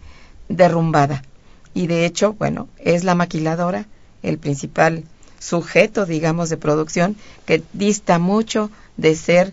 [0.48, 1.22] derrumbada.
[1.74, 3.86] Y de hecho, bueno, es la maquiladora
[4.22, 5.04] el principal
[5.38, 9.52] sujeto, digamos, de producción que dista mucho de ser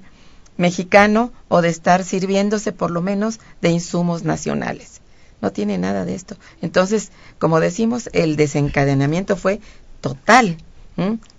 [0.58, 5.02] mexicano o de estar sirviéndose por lo menos de insumos nacionales.
[5.42, 6.36] No tiene nada de esto.
[6.62, 9.62] Entonces, como decimos, el desencadenamiento fue
[10.02, 10.58] total.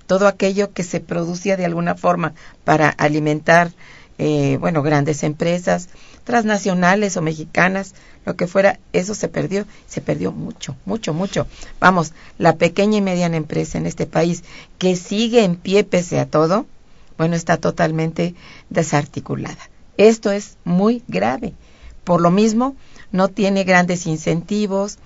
[0.07, 3.71] Todo aquello que se producía de alguna forma para alimentar,
[4.19, 5.89] eh, bueno, grandes empresas,
[6.25, 7.95] transnacionales o mexicanas,
[8.25, 11.47] lo que fuera, eso se perdió, se perdió mucho, mucho, mucho.
[11.81, 14.45] Vamos, la pequeña y mediana empresa en este país
[14.79, 16.67] que sigue en pie pese a todo,
[17.17, 18.35] bueno, está totalmente
[18.69, 19.71] desarticulada.
[19.97, 21.55] Esto es muy grave.
[22.05, 22.77] Por lo mismo,
[23.13, 24.99] no tiene grandes incentivos,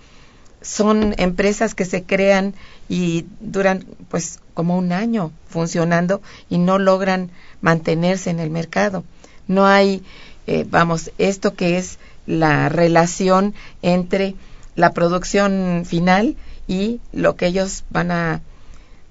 [0.65, 2.55] son empresas que se crean
[2.89, 9.05] y duran pues como un año funcionando y no logran mantenerse en el mercado.
[9.47, 10.03] No hay,
[10.47, 14.35] eh, vamos, esto que es la relación entre
[14.75, 18.41] la producción final y lo que ellos van a,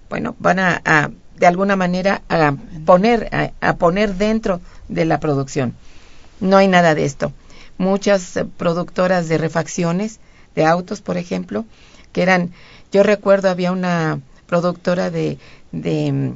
[0.10, 5.76] bueno, van a de alguna manera a poner, a, poner dentro de la producción.
[6.40, 7.34] No hay nada de esto.
[7.78, 10.20] Muchas eh, productoras de refacciones,
[10.56, 11.66] de autos, por ejemplo,
[12.12, 12.52] que eran,
[12.92, 15.38] yo recuerdo había una productora de,
[15.72, 16.34] de mm,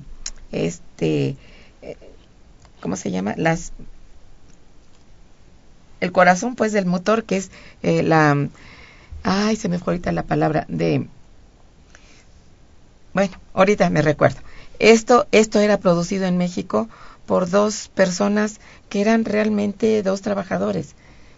[0.52, 1.36] este,
[1.82, 1.98] eh,
[2.82, 3.36] ¿cómo se llama?
[3.38, 3.74] Las,
[6.00, 7.52] el corazón, pues, del motor, que es
[7.84, 8.50] eh, la,
[9.24, 11.08] ay, se me fue ahorita la palabra, de,
[13.14, 14.40] bueno, ahorita me recuerdo.
[14.80, 16.88] Esto, esto era producido en México
[17.26, 20.96] por dos personas que eran realmente dos trabajadores.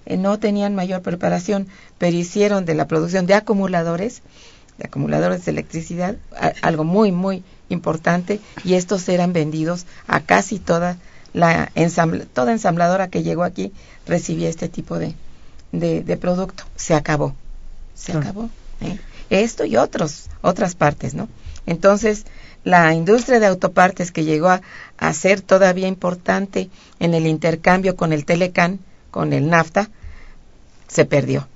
[0.10, 1.68] Eh, no tenían mayor preparación,
[1.98, 4.22] pero hicieron de la producción de acumuladores,
[4.78, 6.18] de acumuladores de electricidad,
[6.62, 10.98] algo muy, muy importante, y estos eran vendidos a casi toda
[11.32, 11.72] la
[12.34, 13.72] toda ensambladora que llegó aquí
[14.08, 15.14] recibía este tipo de,
[15.72, 16.64] de, producto.
[16.76, 17.36] Se acabó,
[17.94, 18.50] se acabó.
[18.82, 18.98] ¿eh?
[19.30, 21.30] Esto y otros, otras partes, ¿no?
[21.68, 22.26] Entonces,
[22.64, 26.70] la industria de autopartes que llegó a, ser todavía importante
[27.00, 28.80] en el intercambio con el Telecan,
[29.12, 29.90] con el NAFTA,
[30.90, 31.48] se perdió.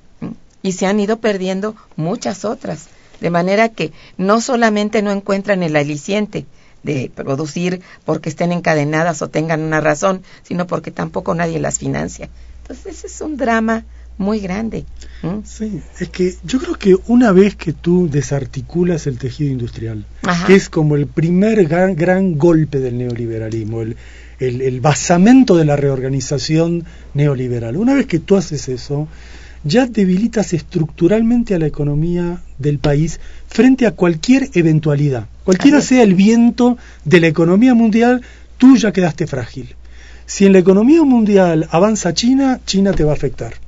[0.62, 2.88] Y se han ido perdiendo muchas otras.
[3.20, 6.46] De manera que no solamente no encuentran el aliciente
[6.84, 12.30] de producir porque estén encadenadas o tengan una razón, sino porque tampoco nadie las financia.
[12.62, 13.84] Entonces ese es un drama
[14.18, 14.86] muy grande.
[15.46, 20.06] Sí, es que yo creo que una vez que tú desarticulas el tejido industrial,
[20.46, 23.96] que es como el primer gran, gran golpe del neoliberalismo, el,
[24.48, 29.08] el, el, basamento de la reorganización neoliberal, una vez que tú haces eso,
[29.64, 35.28] ya debilitas estructuralmente a la economía del país frente a cualquier eventualidad.
[35.44, 38.22] Cualquiera sea el viento de la economía mundial,
[38.58, 39.76] tú ya quedaste frágil.
[40.26, 43.63] Si en la economía mundial avanza China, China te va a afectar.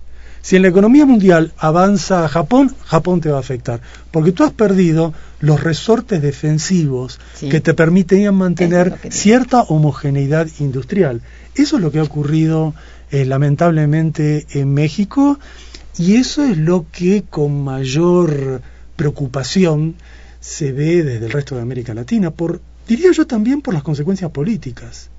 [0.45, 3.81] Si en la economía mundial avanza Japón, Japón te va a afectar.
[4.11, 11.23] Porque tú has perdido los resortes defensivos que te permitían mantener cierta homogeneidad industrial.
[11.55, 12.75] Eso es lo que ha ocurrido
[13.09, 15.39] eh, lamentablemente en México
[15.97, 18.61] y eso es lo que con mayor
[18.95, 19.95] preocupación
[20.41, 24.29] se ve desde el resto de América Latina, por, diría yo también por las consecuencias
[24.29, 25.09] políticas.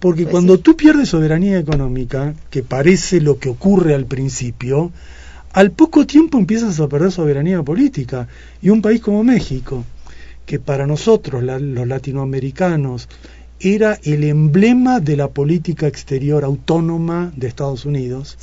[0.00, 4.92] Porque pues cuando tú pierdes soberanía económica, que parece lo que ocurre al principio,
[5.52, 8.28] al poco tiempo empiezas a perder soberanía política.
[8.60, 9.84] Y un país como México,
[10.46, 13.08] que para nosotros, los latinoamericanos,
[13.60, 18.36] era el emblema de la política exterior autónoma de Estados Unidos.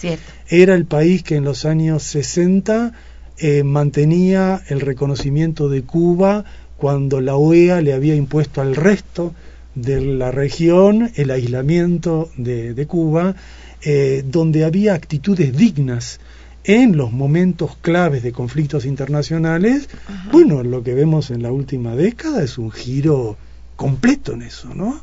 [0.49, 2.93] Era el país que en los años 60
[3.37, 6.45] eh, mantenía el reconocimiento de Cuba
[6.77, 9.33] cuando la OEA le había impuesto al resto
[9.75, 13.35] de la región el aislamiento de, Cuba,
[13.81, 16.19] eh, donde había actitudes dignas
[16.63, 19.89] en los momentos claves de conflictos internacionales.
[20.31, 23.37] Bueno, lo que vemos en la última década es un giro
[23.75, 25.01] completo en eso, ¿no?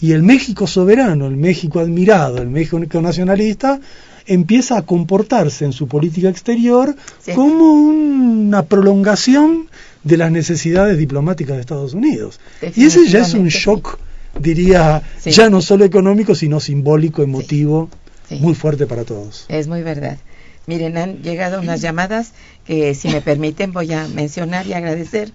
[0.00, 3.80] Y el México soberano, el México admirado, el México nacionalista,
[4.26, 6.94] empieza a comportarse en su política exterior
[7.34, 9.68] como una prolongación
[10.04, 12.40] de las necesidades diplomáticas de Estados Unidos.
[12.74, 13.98] Y ese ya es un shock,
[14.38, 17.88] diría, ya no solo económico, sino simbólico, emotivo,
[18.30, 19.46] muy fuerte para todos.
[19.48, 20.18] Es muy verdad.
[20.66, 22.32] Miren, han llegado unas llamadas
[22.64, 25.32] que, si me permiten, voy a mencionar y agradecer.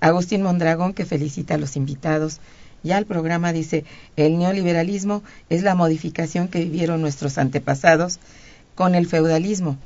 [0.00, 2.40] Agustín Mondragón, que felicita a los invitados.
[2.82, 3.84] Ya el programa dice,
[4.16, 8.20] el neoliberalismo es la modificación que vivieron nuestros antepasados
[8.74, 9.76] con el feudalismo.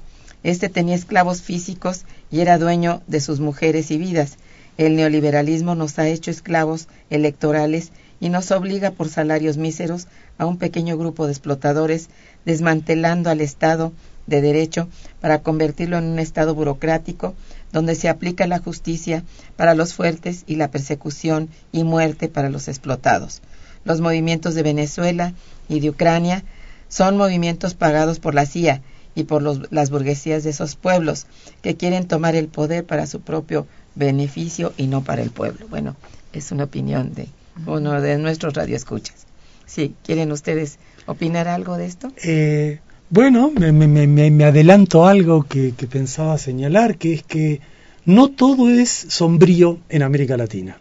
[0.43, 4.39] Este tenía esclavos físicos y era dueño de sus mujeres y vidas.
[4.79, 10.07] El neoliberalismo nos ha hecho esclavos electorales y nos obliga por salarios míseros
[10.39, 12.09] a un pequeño grupo de explotadores,
[12.47, 13.93] desmantelando al Estado
[14.27, 14.89] de Derecho
[15.21, 17.35] para convertirlo en un Estado burocrático
[17.73, 19.25] donde se aplica la justicia
[19.57, 23.43] para los fuertes y la persecución y muerte para los explotados.
[23.85, 25.35] Los movimientos de Venezuela
[25.69, 26.45] y de Ucrania
[26.89, 28.83] son movimientos pagados por la CIA
[29.15, 29.43] y por
[29.73, 31.27] las burguesías de esos pueblos
[31.63, 35.67] que quieren tomar el poder para su propio beneficio y no para el pueblo.
[35.69, 35.97] Bueno,
[36.33, 37.29] es una opinión de
[37.67, 39.27] uno de nuestros radioescuchas.
[39.67, 42.13] Sí, ¿quieren ustedes opinar algo de esto?
[42.25, 47.61] Eh, bueno, me, me, me, adelanto algo que, pensaba señalar, que es que
[48.05, 50.79] no todo es sombrío en América Latina.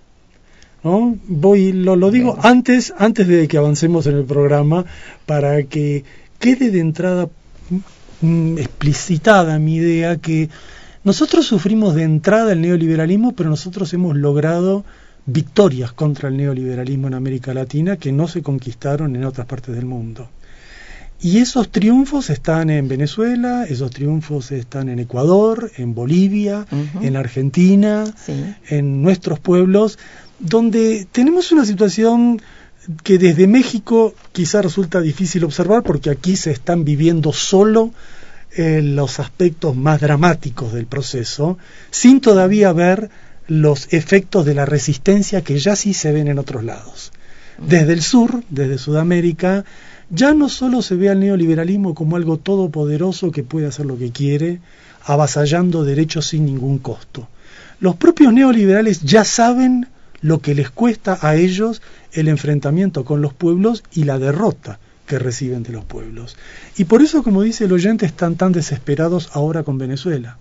[0.84, 1.18] ¿no?
[1.28, 4.86] Voy, lo, lo digo antes, antes de que avancemos en el programa,
[5.26, 6.04] para que
[6.40, 7.30] quede de entrada
[8.22, 10.50] mm, explicitada mi idea que
[11.04, 14.84] nosotros sufrimos de entrada el neoliberalismo, pero nosotros hemos logrado
[15.26, 19.86] victorias contra el neoliberalismo en América Latina que no se conquistaron en otras partes del
[19.86, 20.30] mundo.
[21.22, 26.66] Y esos triunfos están en Venezuela, esos triunfos están en Ecuador, en Bolivia,
[27.02, 28.06] en Argentina,
[28.70, 30.00] en nuestros pueblos,
[30.40, 32.42] donde tenemos una situación
[33.04, 37.92] que desde México quizá resulta difícil observar porque aquí se están viviendo solo
[38.56, 41.58] eh, los aspectos más dramáticos del proceso,
[41.92, 43.10] sin todavía ver
[43.48, 47.12] los efectos de la resistencia que ya sí se ven en otros lados.
[47.58, 49.66] Desde el sur, desde Sudamérica,
[50.10, 54.12] ya no solo se ve al neoliberalismo como algo todopoderoso que puede hacer lo que
[54.12, 54.60] quiere,
[55.04, 57.28] avasallando derechos sin ningún costo.
[57.80, 59.88] Los propios neoliberales ya saben
[60.22, 61.82] lo que les cuesta a ellos
[62.14, 66.38] el enfrentamiento con los pueblos y la derrota que reciben de los pueblos.
[66.78, 70.38] Y por eso, como dice el oyente, están tan desesperados ahora con Venezuela.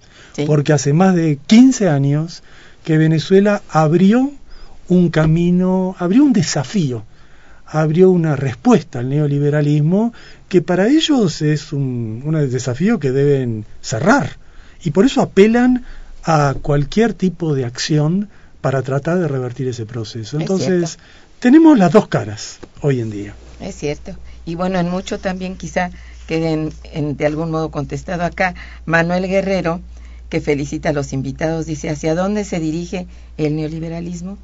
[0.46, 2.42] Porque hace más de 15 años
[2.84, 4.30] que Venezuela abrió
[4.88, 7.04] un camino, abrió un desafío
[7.70, 10.12] abrió una respuesta al neoliberalismo
[10.48, 14.36] que para ellos es un, desafío que deben cerrar.
[14.82, 15.84] Y por eso apelan
[16.24, 18.28] a cualquier tipo de acción
[18.60, 20.38] para tratar de revertir ese proceso.
[20.38, 20.98] Entonces,
[21.38, 23.34] tenemos las dos caras hoy en día.
[23.60, 24.12] Es cierto.
[24.44, 25.90] Y bueno, en mucho también quizá
[26.26, 28.54] queden en, de algún modo contestado acá.
[28.86, 29.80] Manuel Guerrero,
[30.28, 33.06] que felicita a los invitados, dice, ¿hacia dónde se dirige
[33.36, 34.38] el neoliberalismo?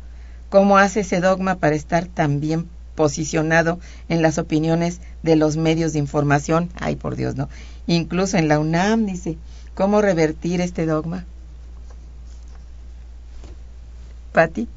[0.48, 5.92] ¿Cómo hace ese dogma para estar tan bien posicionado en las opiniones de los medios
[5.92, 6.70] de información.
[6.76, 7.48] Ay, por Dios, no.
[7.86, 9.36] Incluso en la UNAM dice,
[9.74, 11.24] ¿cómo revertir este dogma?
[14.34, 14.68] Patti.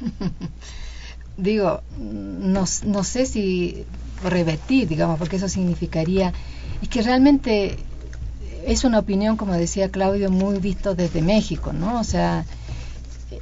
[1.36, 3.84] Digo, no, no sé si
[4.24, 6.32] revertir, digamos, porque eso significaría,
[6.80, 7.76] es que realmente
[8.66, 11.98] es una opinión, como decía Claudio, muy visto desde México, ¿no?
[11.98, 12.44] O sea,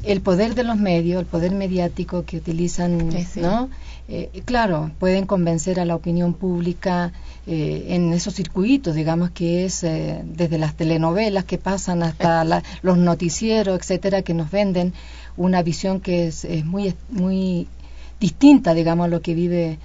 [0.03, 3.69] el poder de los medios, el poder mediático que utilizan, ¿no?
[4.11, 7.13] Eh, claro, pueden convencer a la opinión pública
[7.47, 12.43] eh, en esos circuitos, digamos que es eh, desde las telenovelas que pasan hasta
[12.81, 14.95] los noticieros, etcétera, que nos venden
[15.37, 17.69] una visión que es, es muy muy
[18.19, 19.79] distinta, digamos, a lo que vive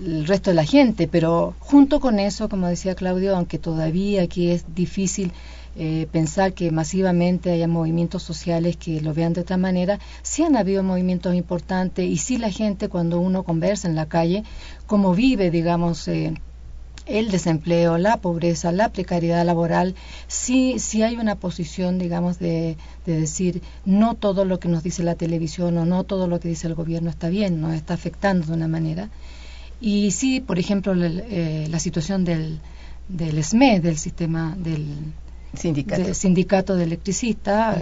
[0.00, 4.50] el resto de la gente, pero junto con eso, como decía Claudio, aunque todavía aquí
[4.50, 5.32] es difícil
[5.78, 10.56] eh, pensar que masivamente haya movimientos sociales que lo vean de otra manera, sí han
[10.56, 14.42] habido movimientos importantes y sí la gente cuando uno conversa en la calle,
[14.86, 16.32] como vive, digamos, eh,
[17.04, 19.94] el desempleo, la pobreza, la precariedad laboral,
[20.28, 25.02] sí, sí hay una posición, digamos, de, de, decir no todo lo que nos dice
[25.02, 28.46] la televisión o no todo lo que dice el gobierno está bien, nos está afectando
[28.46, 29.10] de una manera.
[29.80, 32.60] Y sí, por ejemplo, eh, la situación del,
[33.08, 34.86] del SME, del sistema del
[35.56, 37.78] sindicato, sindicato de electricistas,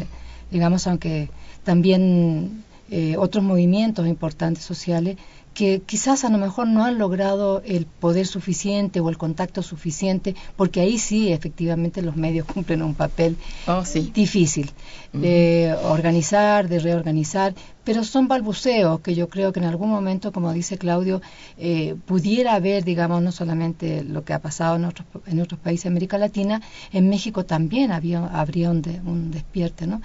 [0.50, 1.30] digamos, aunque
[1.62, 5.16] también eh, otros movimientos importantes sociales
[5.54, 10.34] que quizás a lo mejor no han logrado el poder suficiente o el contacto suficiente,
[10.56, 13.36] porque ahí sí efectivamente los medios cumplen un papel
[13.68, 14.70] oh, difícil
[15.12, 20.52] de organizar, de reorganizar, pero son balbuceos que yo creo que en algún momento, como
[20.52, 21.22] dice Claudio,
[21.56, 25.84] eh, pudiera haber, digamos, no solamente lo que ha pasado en otros, en otros países
[25.84, 30.02] de América Latina, en México también había, habría un, un despierte, ¿no?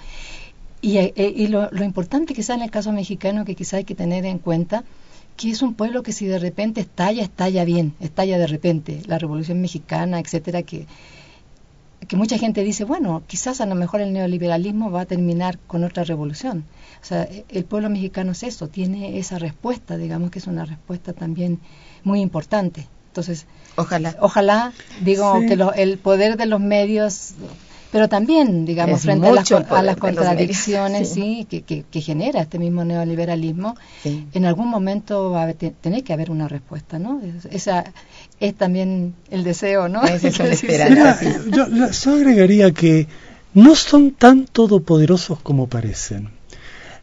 [0.80, 3.94] Y, eh, y lo, lo importante quizá en el caso mexicano que quizá hay que
[3.94, 4.84] tener en cuenta
[5.40, 9.16] que es un pueblo que si de repente estalla, estalla bien, estalla de repente, la
[9.16, 10.86] Revolución Mexicana, etcétera, que,
[12.06, 15.82] que mucha gente dice, bueno, quizás a lo mejor el neoliberalismo va a terminar con
[15.82, 16.64] otra revolución.
[17.02, 21.14] O sea, el pueblo mexicano es eso, tiene esa respuesta, digamos que es una respuesta
[21.14, 21.58] también
[22.04, 22.86] muy importante.
[23.06, 27.32] Entonces, ojalá, ojalá, digo, que el poder de los medios
[27.92, 31.46] pero también, digamos, frente a las, a las contradicciones sí.
[31.48, 36.48] que, que, genera este mismo neoliberalismo, en algún momento va a tener que haber una
[36.48, 37.20] respuesta, ¿no?
[37.50, 37.84] Esa
[38.38, 40.02] es también el deseo, ¿no?
[40.04, 40.22] Es
[40.62, 41.18] Mira,
[41.50, 43.08] yo, yo agregaría que
[43.54, 46.30] no son tan todopoderosos como parecen.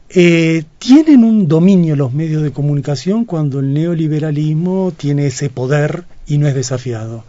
[0.10, 6.38] Eh, tienen un dominio los medios de comunicación cuando el neoliberalismo tiene ese poder y
[6.38, 7.26] no es desafiado.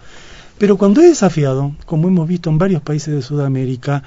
[0.59, 4.03] Pero cuando es desafiado, como hemos visto en varios países de Sudamérica,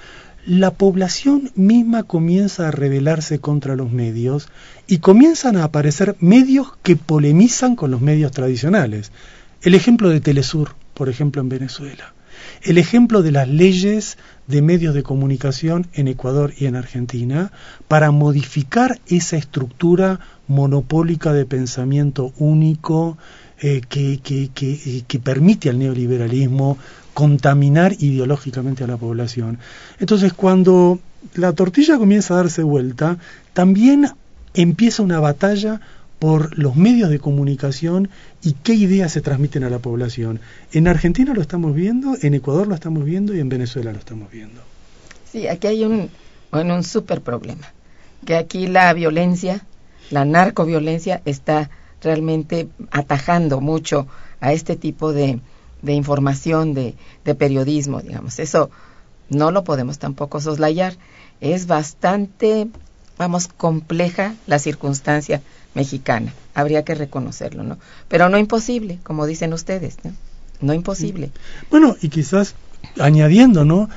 [0.45, 4.49] la población misma comienza a rebelarse contra los medios
[4.85, 9.11] y comienzan a aparecer medios que polemizan con los medios tradicionales.
[9.61, 12.13] El ejemplo de Telesur, por ejemplo, en Venezuela.
[12.63, 17.51] El ejemplo de las leyes de medios de comunicación en Ecuador y en Argentina
[17.87, 23.17] para modificar esa estructura monopólica de pensamiento único
[23.63, 26.79] eh, que, que, que, que, permite al neoliberalismo
[27.13, 29.59] contaminar ideológicamente a la población.
[29.99, 30.97] Entonces, cuando
[31.35, 33.19] la tortilla comienza a darse vuelta,
[33.53, 34.07] también
[34.55, 35.79] empieza una batalla
[36.17, 38.09] por los medios de comunicación
[38.41, 40.39] y qué ideas se transmiten a la población.
[40.71, 44.31] En Argentina lo estamos viendo, en Ecuador lo estamos viendo y en Venezuela lo estamos
[44.31, 44.61] viendo.
[45.31, 46.09] Sí, aquí hay un,
[46.51, 47.73] bueno, un súper problema,
[48.25, 49.65] que aquí la violencia,
[50.09, 51.69] la narcoviolencia está
[52.01, 54.07] realmente atajando mucho
[54.39, 55.39] a este tipo de,
[55.81, 56.95] de información, de,
[57.25, 58.39] de, periodismo, digamos.
[58.39, 58.69] Eso
[59.29, 60.95] no lo podemos tampoco soslayar.
[61.39, 62.67] Es bastante,
[63.17, 65.41] vamos, compleja la circunstancia
[65.73, 66.33] mexicana.
[66.53, 67.77] Habría que reconocerlo, ¿no?
[68.07, 70.11] Pero no imposible, como dicen ustedes, ¿no?
[70.59, 71.31] No imposible.
[71.69, 72.55] Bueno, y quizás
[72.99, 73.89] añadiendo, ¿no?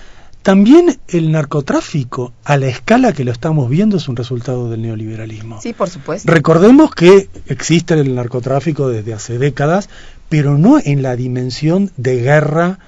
[0.44, 5.58] También el narcotráfico, a la escala que lo estamos viendo, es un resultado del neoliberalismo.
[5.62, 6.30] Sí, por supuesto.
[6.30, 9.88] Recordemos que existe el narcotráfico desde hace décadas,
[10.28, 12.78] pero no en la dimensión de guerra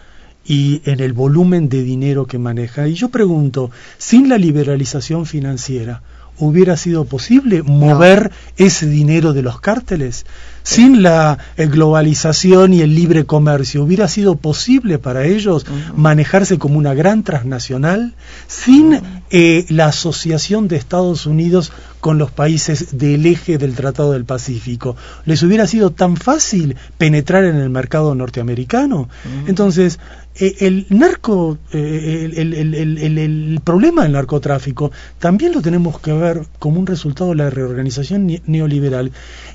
[0.45, 2.89] y en el volumen de dinero que maneja.
[2.89, 6.03] Y yo pregunto, sin la liberalización financiera,
[6.39, 10.25] ¿hubiera sido posible mover ese dinero de los cárteles?
[10.67, 15.65] sin la globalización y el libre comercio, ¿hubiera sido posible para ellos
[15.95, 18.15] manejarse como una gran transnacional
[18.49, 21.71] sin eh, la asociación de Estados Unidos
[22.01, 24.97] con los países del eje del Tratado del Pacífico?
[25.25, 29.09] ¿Les hubiera sido tan fácil penetrar en el mercado norteamericano?
[29.47, 30.01] Entonces,
[30.39, 37.31] el narco, eh, el, problema del narcotráfico también lo tenemos que ver como un resultado
[37.31, 39.13] de la reorganización neoliberal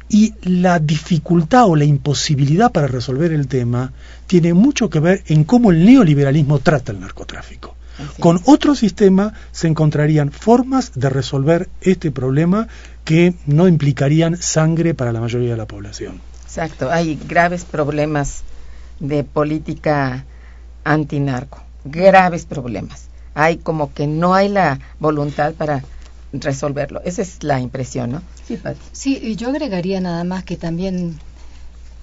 [0.09, 3.93] y la dificultad o la imposibilidad para resolver el tema
[4.27, 7.75] tiene mucho que ver en cómo el neoliberalismo trata el narcotráfico.
[8.19, 12.67] Con otro sistema se encontrarían formas de resolver este problema
[13.05, 16.21] que no implicarían sangre para la mayoría de la población.
[16.43, 18.43] Exacto, hay graves problemas
[18.99, 20.25] de política
[20.83, 23.07] antinarco, graves problemas.
[23.33, 25.83] Hay como que no hay la voluntad para
[26.33, 27.01] resolverlo.
[27.03, 28.21] Esa es la impresión, ¿no?
[28.47, 28.59] Sí,
[28.91, 31.19] Sí, y yo agregaría nada más que también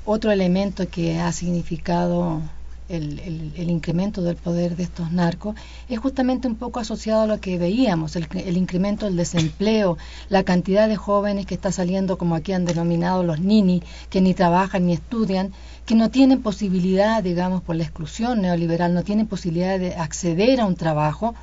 [0.05, 2.41] otro elemento que ha significado
[2.89, 5.55] el, el, incremento del poder de estos narcos
[5.89, 9.99] es justamente un poco asociado a lo que veíamos, el, el, incremento del desempleo,
[10.31, 14.33] la cantidad de jóvenes que está saliendo, como aquí han denominado los nini, que ni
[14.33, 15.53] trabajan ni estudian,
[15.89, 20.66] que no tienen posibilidad, digamos, por la exclusión neoliberal, no tienen posibilidad de acceder a
[20.66, 21.34] un trabajo,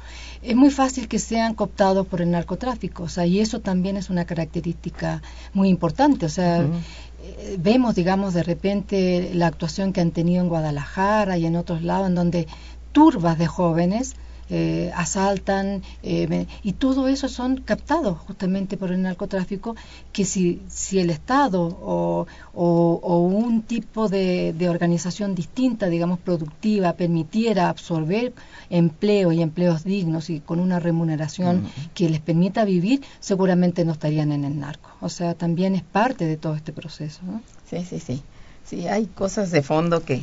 [0.44, 3.02] es muy fácil que sean cooptados por el narcotráfico.
[3.02, 5.24] O sea, y eso también es una característica
[5.56, 6.28] muy importante.
[6.28, 11.48] O sea, eh, vemos, digamos, de repente la actuación que han tenido en Guadalajara y
[11.48, 12.48] en otros lados, en donde
[12.92, 14.16] turbas de jóvenes
[14.50, 19.76] eh, asaltan eh, y todo eso son captados justamente por el narcotráfico
[20.14, 26.94] que si, si el Estado o, o, un tipo de, de, organización distinta, digamos productiva,
[26.94, 28.34] permitiera absorber
[28.70, 34.32] empleo y empleos dignos y con una remuneración que les permita vivir, seguramente no estarían
[34.32, 34.92] en el narco.
[35.02, 37.22] O sea, también es parte de todo este proceso.
[37.70, 38.22] Sí, sí, sí.
[38.64, 40.22] Sí, hay cosas de fondo que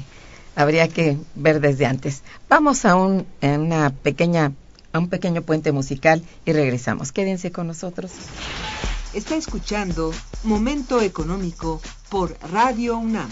[0.56, 2.22] habría que ver desde antes.
[2.48, 4.52] Vamos a un, una pequeña,
[4.92, 7.12] a un pequeño puente musical y regresamos.
[7.12, 8.12] Quédense con nosotros.
[9.14, 10.12] Está escuchando
[10.44, 13.28] Momento Económico por Radio UNAM.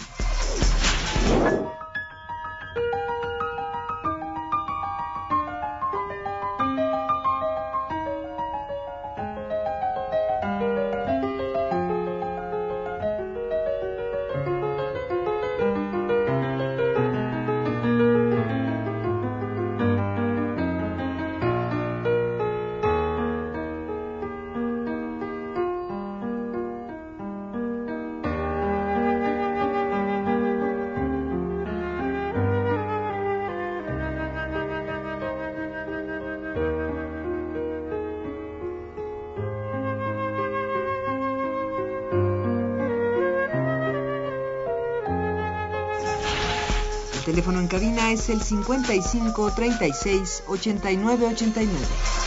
[48.30, 52.19] Es el 55 36 89 89.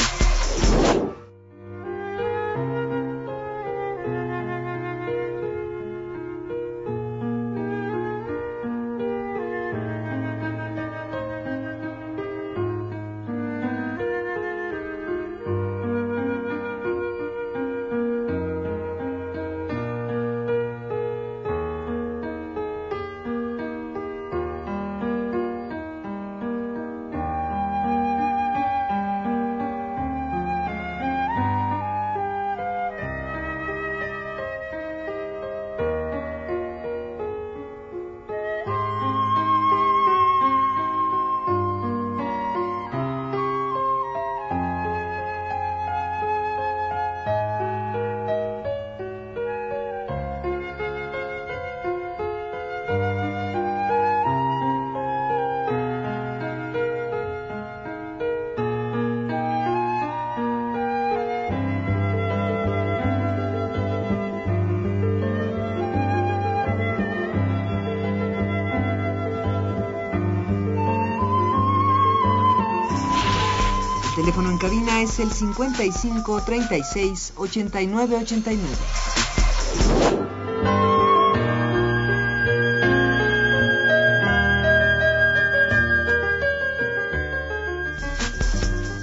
[74.33, 78.67] Teléfono en cabina es el 55 36 89 89.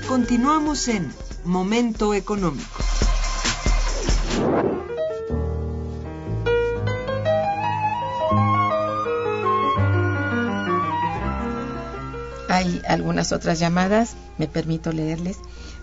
[0.09, 1.13] Continuamos en
[1.45, 2.83] Momento Económico.
[12.49, 15.37] Hay algunas otras llamadas me permito leerles.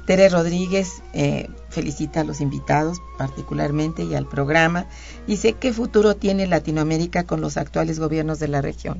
[0.07, 4.87] Tere Rodríguez eh, felicita a los invitados particularmente y al programa.
[5.27, 8.97] Dice, ¿qué futuro tiene Latinoamérica con los actuales gobiernos de la región?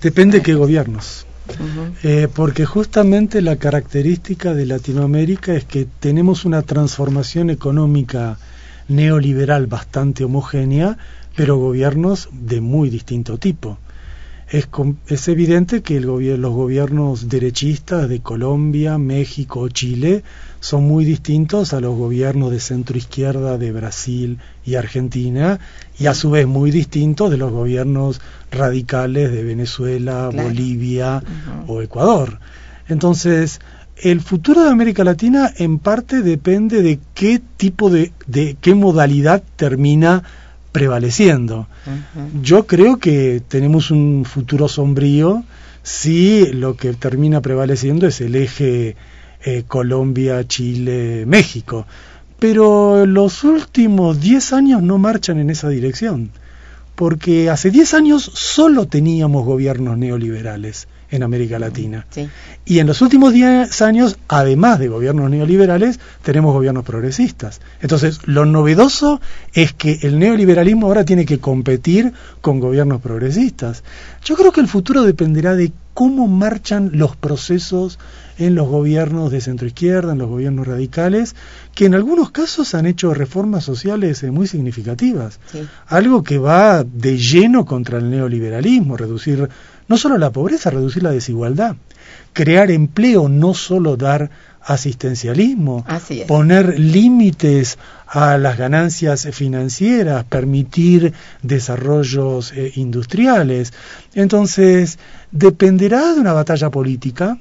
[0.00, 1.26] Depende qué gobiernos.
[2.02, 8.38] Eh, porque justamente la característica de Latinoamérica es que tenemos una transformación económica
[8.88, 10.96] neoliberal bastante homogénea,
[11.36, 13.76] pero gobiernos de muy distinto tipo
[14.50, 14.68] es,
[15.08, 20.22] es evidente que el los gobiernos derechistas de Colombia, México o Chile
[20.60, 25.58] son muy distintos a los gobiernos de centro izquierda de Brasil y Argentina
[25.98, 28.20] y a su vez muy distintos de los gobiernos
[28.50, 31.22] radicales de Venezuela, Bolivia
[31.66, 32.38] o Ecuador.
[32.88, 33.60] Entonces,
[33.96, 39.42] el futuro de América Latina en parte depende de qué tipo de, de qué modalidad
[39.56, 40.22] termina
[40.74, 41.68] prevaleciendo.
[42.42, 45.44] Yo creo que tenemos un futuro sombrío
[45.84, 48.96] si lo que termina prevaleciendo es el eje
[49.44, 51.86] eh, Colombia, Chile, México.
[52.40, 56.30] Pero los últimos 10 años no marchan en esa dirección,
[56.96, 62.06] porque hace 10 años solo teníamos gobiernos neoliberales en América Latina.
[62.64, 67.60] Y en los últimos 10 años, además de gobiernos neoliberales, tenemos gobiernos progresistas.
[67.80, 69.20] Entonces, lo novedoso
[69.52, 73.84] es que el neoliberalismo ahora tiene que competir con gobiernos progresistas.
[74.24, 78.00] Yo creo que el futuro dependerá de cómo marchan los procesos
[78.36, 81.36] en los gobiernos de centroizquierda, en los gobiernos radicales,
[81.74, 85.38] que en algunos casos han hecho reformas sociales eh, muy significativas.
[85.86, 89.48] Algo que va de lleno contra el neoliberalismo, reducir
[89.88, 91.76] no solo la pobreza, reducir la desigualdad,
[92.32, 94.30] crear empleo, no solo dar
[94.62, 95.84] asistencialismo,
[96.26, 101.12] poner límites a las ganancias financieras, permitir
[101.42, 103.72] desarrollos eh, industriales.
[104.14, 104.98] Entonces,
[105.32, 107.38] dependerá de una batalla política,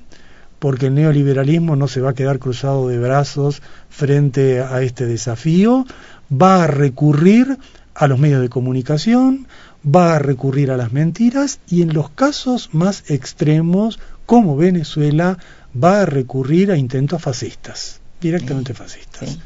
[0.59, 5.85] porque el neoliberalismo no se va a quedar cruzado de brazos frente a este desafío,
[6.31, 7.57] va a recurrir
[7.95, 9.47] a los medios de comunicación,
[9.83, 15.37] va a recurrir a las mentiras y en los casos más extremos, como Venezuela,
[15.81, 19.39] va a recurrir a intentos fascistas, directamente fascistas.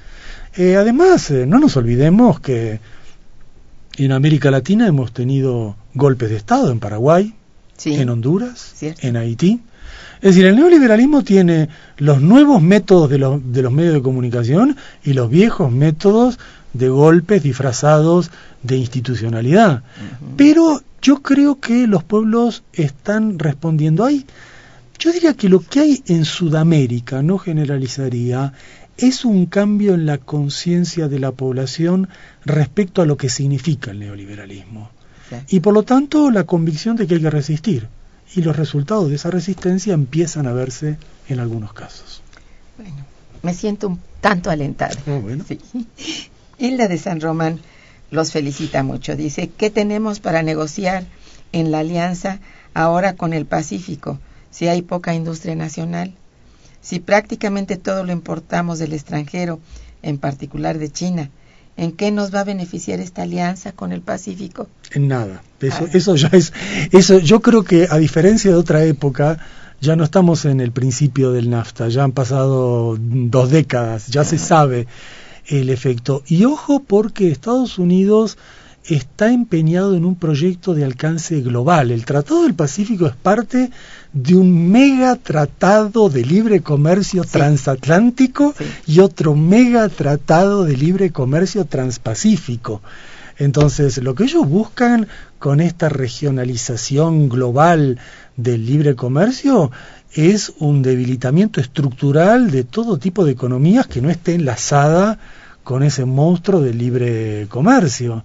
[0.55, 2.79] Eh, además, eh, no nos olvidemos que
[3.97, 7.33] en América Latina hemos tenido golpes de Estado en Paraguay,
[7.85, 9.61] en Honduras, en Haití.
[10.17, 15.13] Es decir, el neoliberalismo tiene los nuevos métodos de, de los medios de comunicación y
[15.13, 16.39] los viejos métodos
[16.77, 18.31] de golpes disfrazados
[18.63, 19.83] de institucionalidad.
[20.35, 24.25] Pero yo creo que los pueblos están respondiendo ahí.
[24.99, 28.53] Yo diría que lo que hay en Sudamérica, no generalizaría,
[28.97, 32.09] es un cambio en la conciencia de la población
[32.45, 34.89] respecto a lo que significa el neoliberalismo.
[35.49, 37.87] Y por lo tanto la convicción de que hay que resistir.
[38.35, 40.97] Y los resultados de esa resistencia empiezan a verse
[41.29, 42.21] en algunos casos.
[42.77, 43.05] Bueno,
[43.41, 44.95] me siento un tanto alentada.
[45.07, 45.45] Ah, bueno.
[46.59, 47.59] Hilda de San Román
[48.11, 49.15] los felicita mucho.
[49.15, 51.05] Dice, ¿qué tenemos para negociar
[51.51, 52.39] en la alianza
[52.73, 56.13] ahora con el Pacífico si hay poca industria nacional?
[56.81, 59.59] Si prácticamente todo lo importamos del extranjero,
[60.03, 61.29] en particular de China,
[61.75, 64.67] ¿en qué nos va a beneficiar esta alianza con el Pacífico?
[64.91, 65.43] En nada.
[65.59, 65.89] Eso, ah.
[65.93, 66.53] eso ya es,
[66.91, 69.37] eso yo creo que a diferencia de otra época,
[69.81, 74.37] ya no estamos en el principio del NAFTA, ya han pasado dos décadas, ya se
[74.37, 74.87] sabe
[75.47, 76.23] el efecto.
[76.27, 78.37] Y ojo porque Estados Unidos
[78.85, 81.91] está empeñado en un proyecto de alcance global.
[81.91, 83.71] El Tratado del Pacífico es parte
[84.13, 88.53] de un mega tratado de libre comercio transatlántico
[88.85, 92.81] y otro mega tratado de libre comercio transpacífico.
[93.37, 97.99] Entonces, lo que ellos buscan con esta regionalización global
[98.35, 99.71] del libre comercio
[100.17, 105.19] es un debilitamiento estructural de todo tipo de economías que no esté enlazada
[105.63, 108.23] con ese monstruo del libre comercio.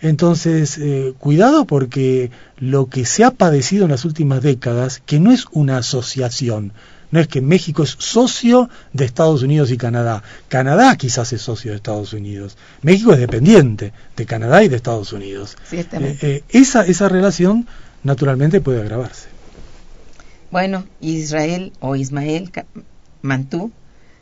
[0.00, 5.32] Entonces, eh, cuidado porque lo que se ha padecido en las últimas décadas, que no
[5.32, 6.72] es una asociación,
[7.10, 10.22] no es que México es socio de Estados Unidos y Canadá.
[10.48, 12.56] Canadá quizás es socio de Estados Unidos.
[12.82, 15.56] México es dependiente de Canadá y de Estados Unidos.
[15.72, 17.66] Eh, eh, esa, esa relación
[18.02, 19.33] naturalmente puede agravarse.
[20.54, 22.52] Bueno, Israel o Ismael
[23.22, 23.72] Mantú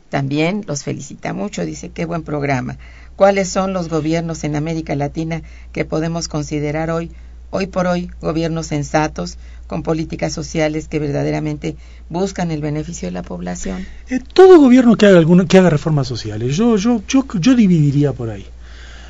[0.09, 2.79] también los felicita mucho, dice qué buen programa.
[3.15, 7.11] ¿Cuáles son los gobiernos en América Latina que podemos considerar hoy,
[7.51, 11.75] hoy por hoy, gobiernos sensatos, con políticas sociales que verdaderamente
[12.09, 13.85] buscan el beneficio de la población?
[14.09, 18.11] Eh, todo gobierno que haga alguna, que haga reformas sociales, yo, yo, yo, yo dividiría
[18.11, 18.47] por ahí.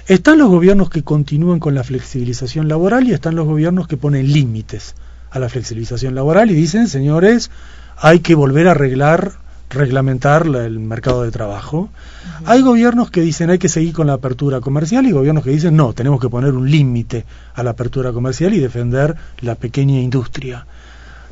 [0.07, 4.30] Están los gobiernos que continúan con la flexibilización laboral y están los gobiernos que ponen
[4.34, 4.93] límites
[5.34, 7.52] a la flexibilización laboral y dicen, señores,
[7.98, 9.34] hay que volver a arreglar
[9.70, 11.90] reglamentar la- el mercado de trabajo.
[12.46, 15.76] Hay gobiernos que dicen hay que seguir con la apertura comercial y gobiernos que dicen
[15.76, 17.26] no, tenemos que poner un límite
[17.56, 20.68] a la apertura comercial y defender la pequeña industria.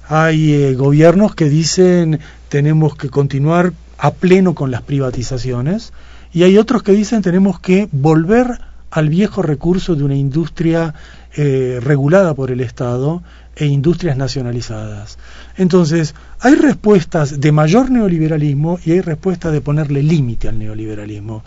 [0.10, 5.94] Hay eh, gobiernos que dicen tenemos que continuar a pleno con las privatizaciones
[6.34, 10.96] y hay otros que dicen tenemos que volver al viejo recurso de una industria
[11.38, 13.22] eh, regulada por el Estado
[13.56, 15.18] e industrias nacionalizadas.
[15.58, 21.44] Entonces, hay respuestas de mayor neoliberalismo y hay respuestas de ponerle límite al neoliberalismo.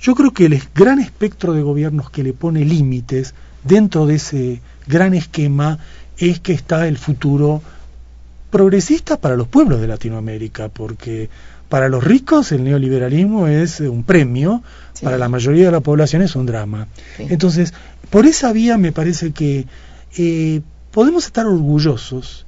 [0.00, 3.34] Yo creo que el gran espectro de gobiernos que le pone límites
[3.64, 5.78] dentro de ese gran esquema
[6.18, 7.62] es que está el futuro
[8.50, 11.28] progresista para los pueblos de Latinoamérica, porque
[11.68, 15.04] para los ricos el neoliberalismo es un premio, Sí.
[15.04, 16.86] para la mayoría de la población es un drama.
[17.16, 17.26] Sí.
[17.28, 17.74] Entonces,
[18.08, 19.66] por esa vía me parece que
[20.16, 20.62] eh,
[20.96, 22.46] podemos estar orgullosos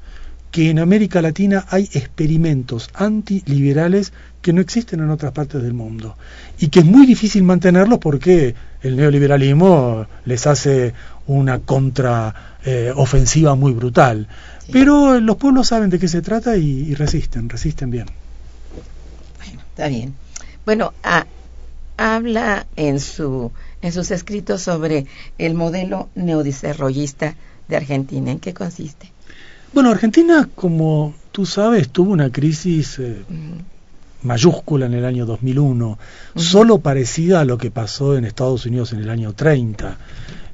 [0.50, 6.16] que en América Latina hay experimentos antiliberales que no existen en otras partes del mundo
[6.58, 10.94] y que es muy difícil mantenerlos porque el neoliberalismo les hace
[11.26, 14.26] una contra eh, ofensiva muy brutal.
[14.64, 14.72] Sí.
[14.72, 18.06] Pero los pueblos saben de qué se trata y, y resisten, resisten bien.
[19.36, 20.14] Bueno, está bien.
[20.64, 20.94] Bueno,
[21.98, 25.04] habla en su en sus escritos sobre
[25.36, 27.34] el modelo neodesarrollista
[27.68, 28.30] de Argentina.
[28.30, 29.12] ¿En qué consiste?
[29.72, 33.22] Bueno, Argentina, como tú sabes, tuvo una crisis eh,
[34.22, 35.98] mayúscula en el año 2001,
[36.34, 39.98] solo parecida a lo que pasó en Estados Unidos en el año 30.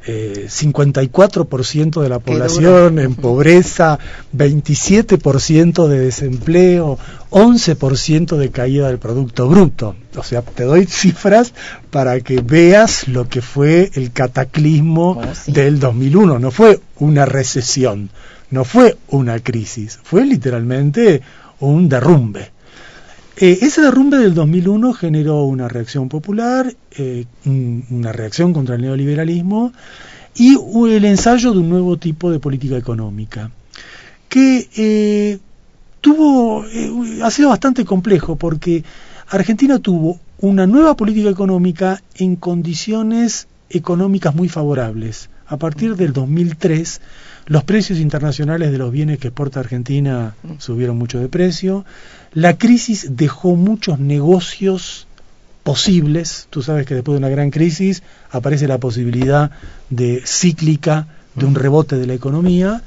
[0.06, 3.98] Eh, 54% de la población en pobreza,
[4.36, 6.98] 27% de desempleo,
[7.30, 9.96] 11% de caída del Producto Bruto.
[10.16, 11.54] O sea, te doy cifras
[11.90, 15.52] para que veas lo que fue el cataclismo sí.
[15.52, 16.38] del 2001.
[16.38, 18.10] No fue una recesión,
[18.50, 21.22] no fue una crisis, fue literalmente
[21.60, 22.53] un derrumbe.
[23.36, 28.82] Eh, ese derrumbe del 2001 generó una reacción popular, eh, un- una reacción contra el
[28.82, 29.72] neoliberalismo
[30.36, 30.56] y
[30.88, 33.50] el ensayo de un nuevo tipo de política económica
[34.28, 35.38] que eh,
[36.00, 38.84] tuvo eh, ha sido bastante complejo porque
[39.28, 45.28] Argentina tuvo una nueva política económica en condiciones económicas muy favorables.
[45.46, 47.00] A partir del 2003,
[47.46, 51.84] los precios internacionales de los bienes que exporta Argentina subieron mucho de precio.
[52.34, 55.06] La crisis dejó muchos negocios
[55.62, 56.46] posibles.
[56.50, 59.50] Tú sabes que después de una gran crisis aparece la posibilidad
[59.90, 62.82] de cíclica de un rebote de la economía.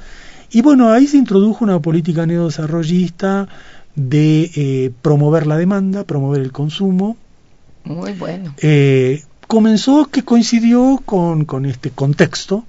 [0.50, 3.48] Y bueno, ahí se introdujo una política neodesarrollista
[3.94, 7.16] de eh, promover la demanda, promover el consumo.
[7.84, 8.54] Muy bueno.
[8.58, 12.64] Eh, comenzó que coincidió con, con este contexto,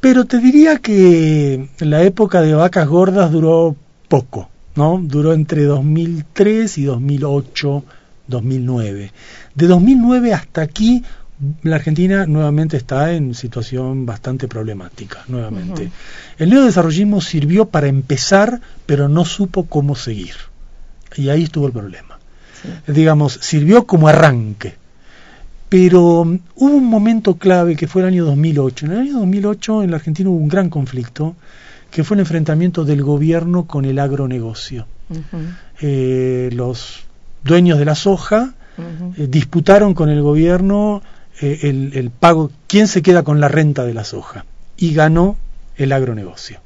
[0.00, 3.74] pero te diría que la época de vacas gordas duró
[4.08, 5.00] poco, ¿no?
[5.02, 7.84] Duró entre 2003 y 2008,
[8.28, 9.12] 2009.
[9.54, 11.02] De 2009 hasta aquí,
[11.62, 15.82] la Argentina nuevamente está en situación bastante problemática, nuevamente.
[15.84, 15.92] Ujú.
[16.38, 20.34] El neodesarrollismo sirvió para empezar, pero no supo cómo seguir.
[21.16, 22.18] Y ahí estuvo el problema
[22.62, 22.92] Sí.
[22.92, 24.74] digamos, sirvió como arranque.
[25.68, 28.86] Pero mm, hubo un momento clave que fue el año 2008.
[28.86, 31.36] En el año 2008 en la Argentina hubo un gran conflicto,
[31.96, 34.86] que fue el enfrentamiento del gobierno con el agronegocio.
[35.80, 37.04] Eh, los
[37.42, 38.52] dueños de la soja
[39.16, 41.00] eh, disputaron con el gobierno
[41.40, 44.44] eh, el, el pago, quién se queda con la renta de la soja.
[44.76, 45.38] Y ganó
[45.78, 46.60] el agronegocio.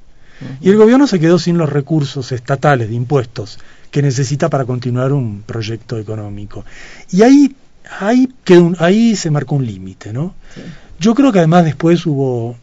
[0.61, 3.59] Y el gobierno se quedó sin los recursos estatales de impuestos
[3.93, 6.64] que necesita para continuar un proyecto económico.
[7.12, 7.55] Y ahí,
[8.01, 10.35] ahí, quedó un- ahí se marcó un límite, ¿no?
[10.57, 10.62] Sí.
[10.99, 12.57] Yo creo que además después hubo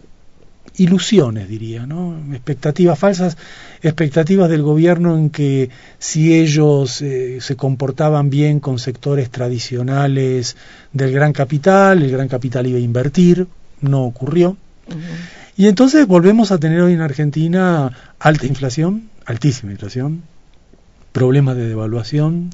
[0.78, 2.15] ilusiones, diría, ¿no?
[2.32, 3.38] Expectativas falsas,
[3.82, 10.55] expectativas del gobierno en que si ellos eh, se comportaban bien con sectores tradicionales
[10.93, 13.47] del gran capital, el gran capital iba a invertir,
[13.82, 14.57] no ocurrió.
[15.57, 20.21] Y entonces volvemos a tener hoy en Argentina alta inflación, altísima inflación,
[21.11, 22.51] problemas de devaluación,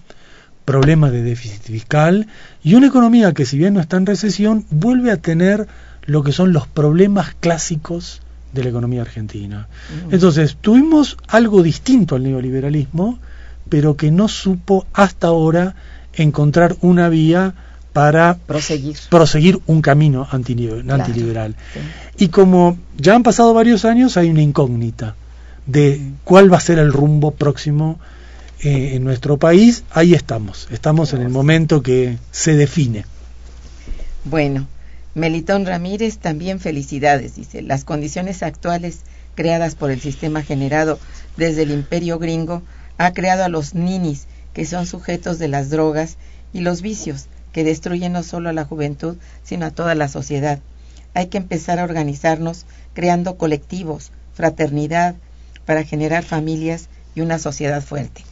[0.66, 2.28] problemas de déficit fiscal
[2.64, 5.68] y una economía que si bien no está en recesión, vuelve a tener
[6.06, 8.22] lo que son los problemas clásicos
[8.54, 9.68] de la economía argentina.
[10.08, 10.14] Mm.
[10.14, 13.20] Entonces, tuvimos algo distinto al neoliberalismo,
[13.70, 15.76] pero que no supo hasta ahora
[16.14, 17.54] encontrar una vía
[17.94, 18.98] para Proseguir.
[19.10, 21.04] proseguir un camino Claro.
[21.04, 21.56] antiliberal.
[21.74, 22.26] Sí.
[22.26, 25.16] Y como ya han pasado varios años, hay una incógnita
[25.66, 28.00] de cuál va a ser el rumbo próximo
[28.62, 29.84] eh, en nuestro país.
[29.92, 33.06] Ahí estamos, estamos en el momento que se define.
[34.26, 34.68] Bueno,
[35.16, 37.62] Melitón Ramírez, también felicidades, dice.
[37.62, 39.02] Las condiciones actuales
[39.36, 41.00] creadas por el sistema generado
[41.38, 42.64] desde el imperio gringo
[42.98, 46.18] ha creado a los ninis que son sujetos de las drogas
[46.52, 50.60] y los vicios, que destruyen no solo a la juventud, sino a toda la sociedad.
[51.14, 55.16] Hay que empezar a organizarnos creando colectivos, fraternidad,
[55.66, 58.24] para generar familias y una sociedad fuerte.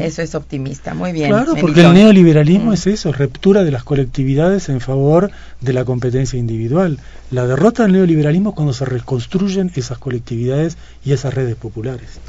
[0.00, 1.30] Eso es optimista, muy bien.
[1.30, 2.74] Claro, porque el neoliberalismo mm.
[2.74, 6.98] es eso, ruptura de las colectividades en favor de la competencia individual.
[7.30, 12.20] La derrota del neoliberalismo es cuando se reconstruyen esas colectividades y esas redes populares.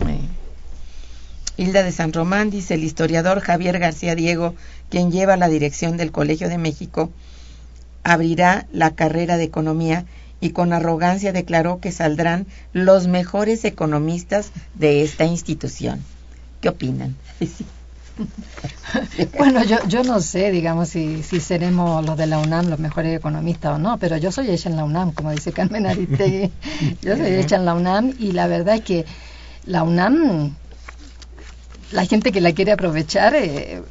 [1.57, 4.55] Hilda de San Román dice el historiador Javier García Diego,
[4.89, 7.11] quien lleva la dirección del Colegio de México,
[8.03, 10.05] abrirá la carrera de economía
[10.39, 16.01] y con arrogancia declaró que saldrán los mejores economistas de esta institución.
[16.61, 17.15] ¿Qué opinan?
[19.37, 23.17] bueno, yo, yo no sé, digamos, si, si seremos los de la UNAM los mejores
[23.17, 26.51] economistas o no, pero yo soy hecha en la UNAM, como dice Carmen Aristegui.
[27.01, 29.05] yo soy hecha en la UNAM y la verdad es que
[29.65, 30.55] la UNAM,
[31.91, 33.81] la gente que la quiere aprovechar, eh,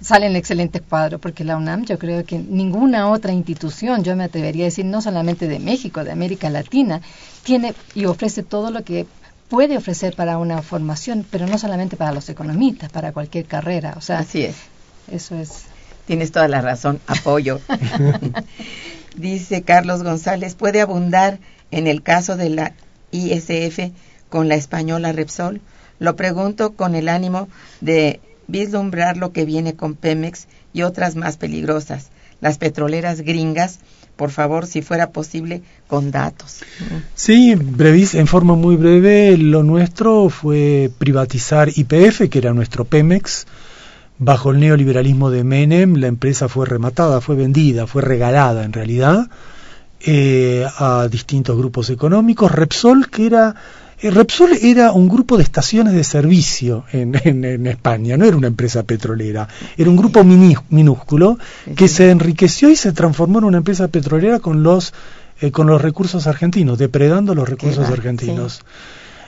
[0.00, 4.64] salen excelentes cuadros, porque la UNAM yo creo que ninguna otra institución, yo me atrevería
[4.64, 7.00] a decir, no solamente de México, de América Latina,
[7.44, 9.06] tiene y ofrece todo lo que
[9.50, 13.94] puede ofrecer para una formación, pero no solamente para los economistas, para cualquier carrera.
[13.96, 14.56] O sea, Así es.
[15.10, 15.64] Eso es.
[16.06, 17.60] Tienes toda la razón, apoyo.
[19.16, 21.40] Dice Carlos González, ¿puede abundar
[21.70, 22.72] en el caso de la
[23.10, 23.92] ISF
[24.28, 25.60] con la española Repsol?
[25.98, 27.48] Lo pregunto con el ánimo
[27.80, 33.80] de vislumbrar lo que viene con Pemex y otras más peligrosas, las petroleras gringas
[34.20, 36.60] por favor, si fuera posible, con datos.
[37.14, 43.46] Sí, brevis, en forma muy breve, lo nuestro fue privatizar IPF, que era nuestro Pemex.
[44.18, 49.30] Bajo el neoliberalismo de Menem, la empresa fue rematada, fue vendida, fue regalada en realidad
[50.02, 52.52] eh, a distintos grupos económicos.
[52.52, 53.54] Repsol, que era
[54.02, 58.82] Repsol era un grupo de estaciones de servicio en, en, España, no era una empresa
[58.82, 61.38] petrolera, era un grupo minúsculo
[61.76, 64.94] que se enriqueció y se transformó en una empresa petrolera con los,
[65.40, 68.62] eh, con los recursos argentinos, depredando los recursos argentinos.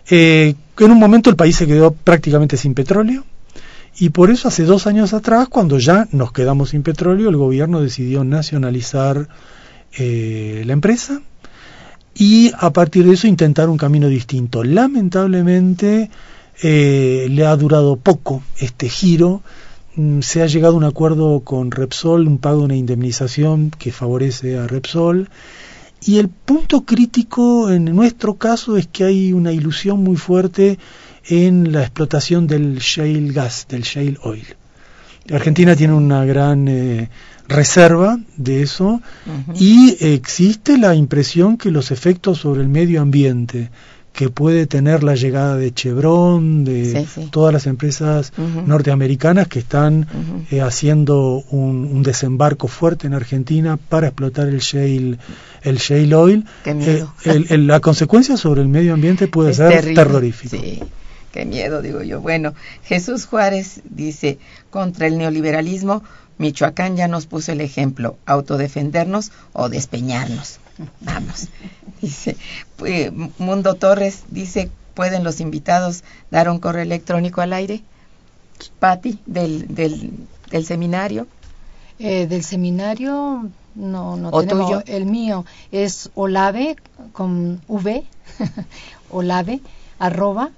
[0.08, 3.24] Eh, en un momento el país se quedó prácticamente sin petróleo
[3.98, 7.80] y por eso hace dos años atrás, cuando ya nos quedamos sin petróleo, el gobierno
[7.80, 9.28] decidió nacionalizar
[9.98, 11.20] la empresa
[12.14, 14.64] y a partir de eso intentar un camino distinto.
[14.64, 16.10] Lamentablemente
[16.62, 19.42] eh, le ha durado poco este giro.
[19.96, 23.92] Mm, se ha llegado a un acuerdo con Repsol, un pago de una indemnización que
[23.92, 25.30] favorece a Repsol.
[26.04, 30.78] Y el punto crítico en nuestro caso es que hay una ilusión muy fuerte
[31.24, 34.46] en la explotación del shale gas, del shale oil.
[35.30, 37.08] Argentina tiene una gran eh,
[37.52, 39.00] reserva de eso
[39.54, 43.70] y existe la impresión que los efectos sobre el medio ambiente
[44.12, 48.32] que puede tener la llegada de Chevron, de todas las empresas
[48.66, 50.06] norteamericanas que están
[50.50, 55.18] eh, haciendo un, desembarco fuerte en Argentina para explotar el shale,
[55.62, 57.06] el shale oil, eh,
[57.58, 60.58] la consecuencia sobre el medio ambiente puede ser terrorífica.
[61.32, 62.20] Qué miedo, digo yo.
[62.20, 62.52] Bueno,
[62.84, 64.38] Jesús Juárez dice,
[64.70, 66.02] contra el neoliberalismo
[66.42, 70.58] Michoacán ya nos puso el ejemplo, autodefendernos o despeñarnos.
[71.00, 71.48] Vamos.
[72.00, 72.36] Dice,
[72.76, 77.82] pues, Mundo Torres dice, ¿pueden los invitados dar un correo electrónico al aire?
[78.80, 81.28] Patti, del, del, seminario.
[82.00, 84.82] Eh, del seminario no, no tenemos.
[84.86, 86.74] El mío es olave
[87.12, 88.02] con v,
[89.10, 89.60] olave
[90.00, 90.50] arroba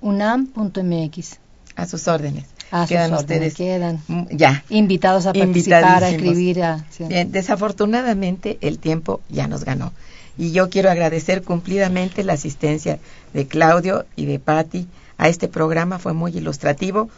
[0.00, 1.38] unam.mx.
[1.74, 2.51] A sus órdenes
[2.88, 4.00] quedan ustedes quedan
[4.30, 6.60] ya invitados a participar, a escribir.
[7.00, 9.92] Bien, desafortunadamente el tiempo ya nos ganó.
[10.38, 12.98] Y yo quiero agradecer cumplidamente la asistencia
[13.34, 15.98] de Claudio y de Patti a este programa.
[15.98, 17.10] Fue muy ilustrativo,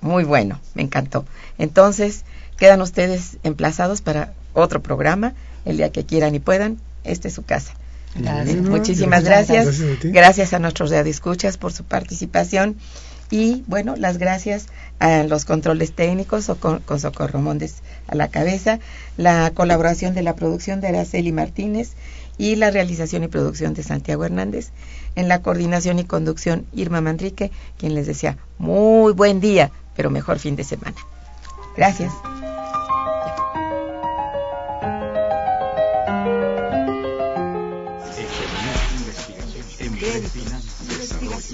[0.00, 1.24] muy bueno, me encantó.
[1.58, 2.24] Entonces,
[2.56, 5.34] quedan ustedes emplazados para otro programa,
[5.64, 6.78] el día que quieran y puedan.
[7.02, 7.74] Esta es su casa.
[8.14, 9.80] Muchísimas gracias.
[9.80, 12.76] Gracias a, gracias a nuestros radioescuchas por su participación.
[13.30, 14.66] Y bueno, las gracias
[14.98, 18.78] a los controles técnicos o con, Socorro Mondes a la cabeza,
[19.16, 21.92] la colaboración de la producción de Araceli Martínez
[22.38, 24.70] y la realización y producción de Santiago Hernández.
[25.16, 30.38] En la coordinación y conducción Irma Manrique, quien les decía muy buen día, pero mejor
[30.38, 30.96] fin de semana.
[31.76, 32.12] Gracias.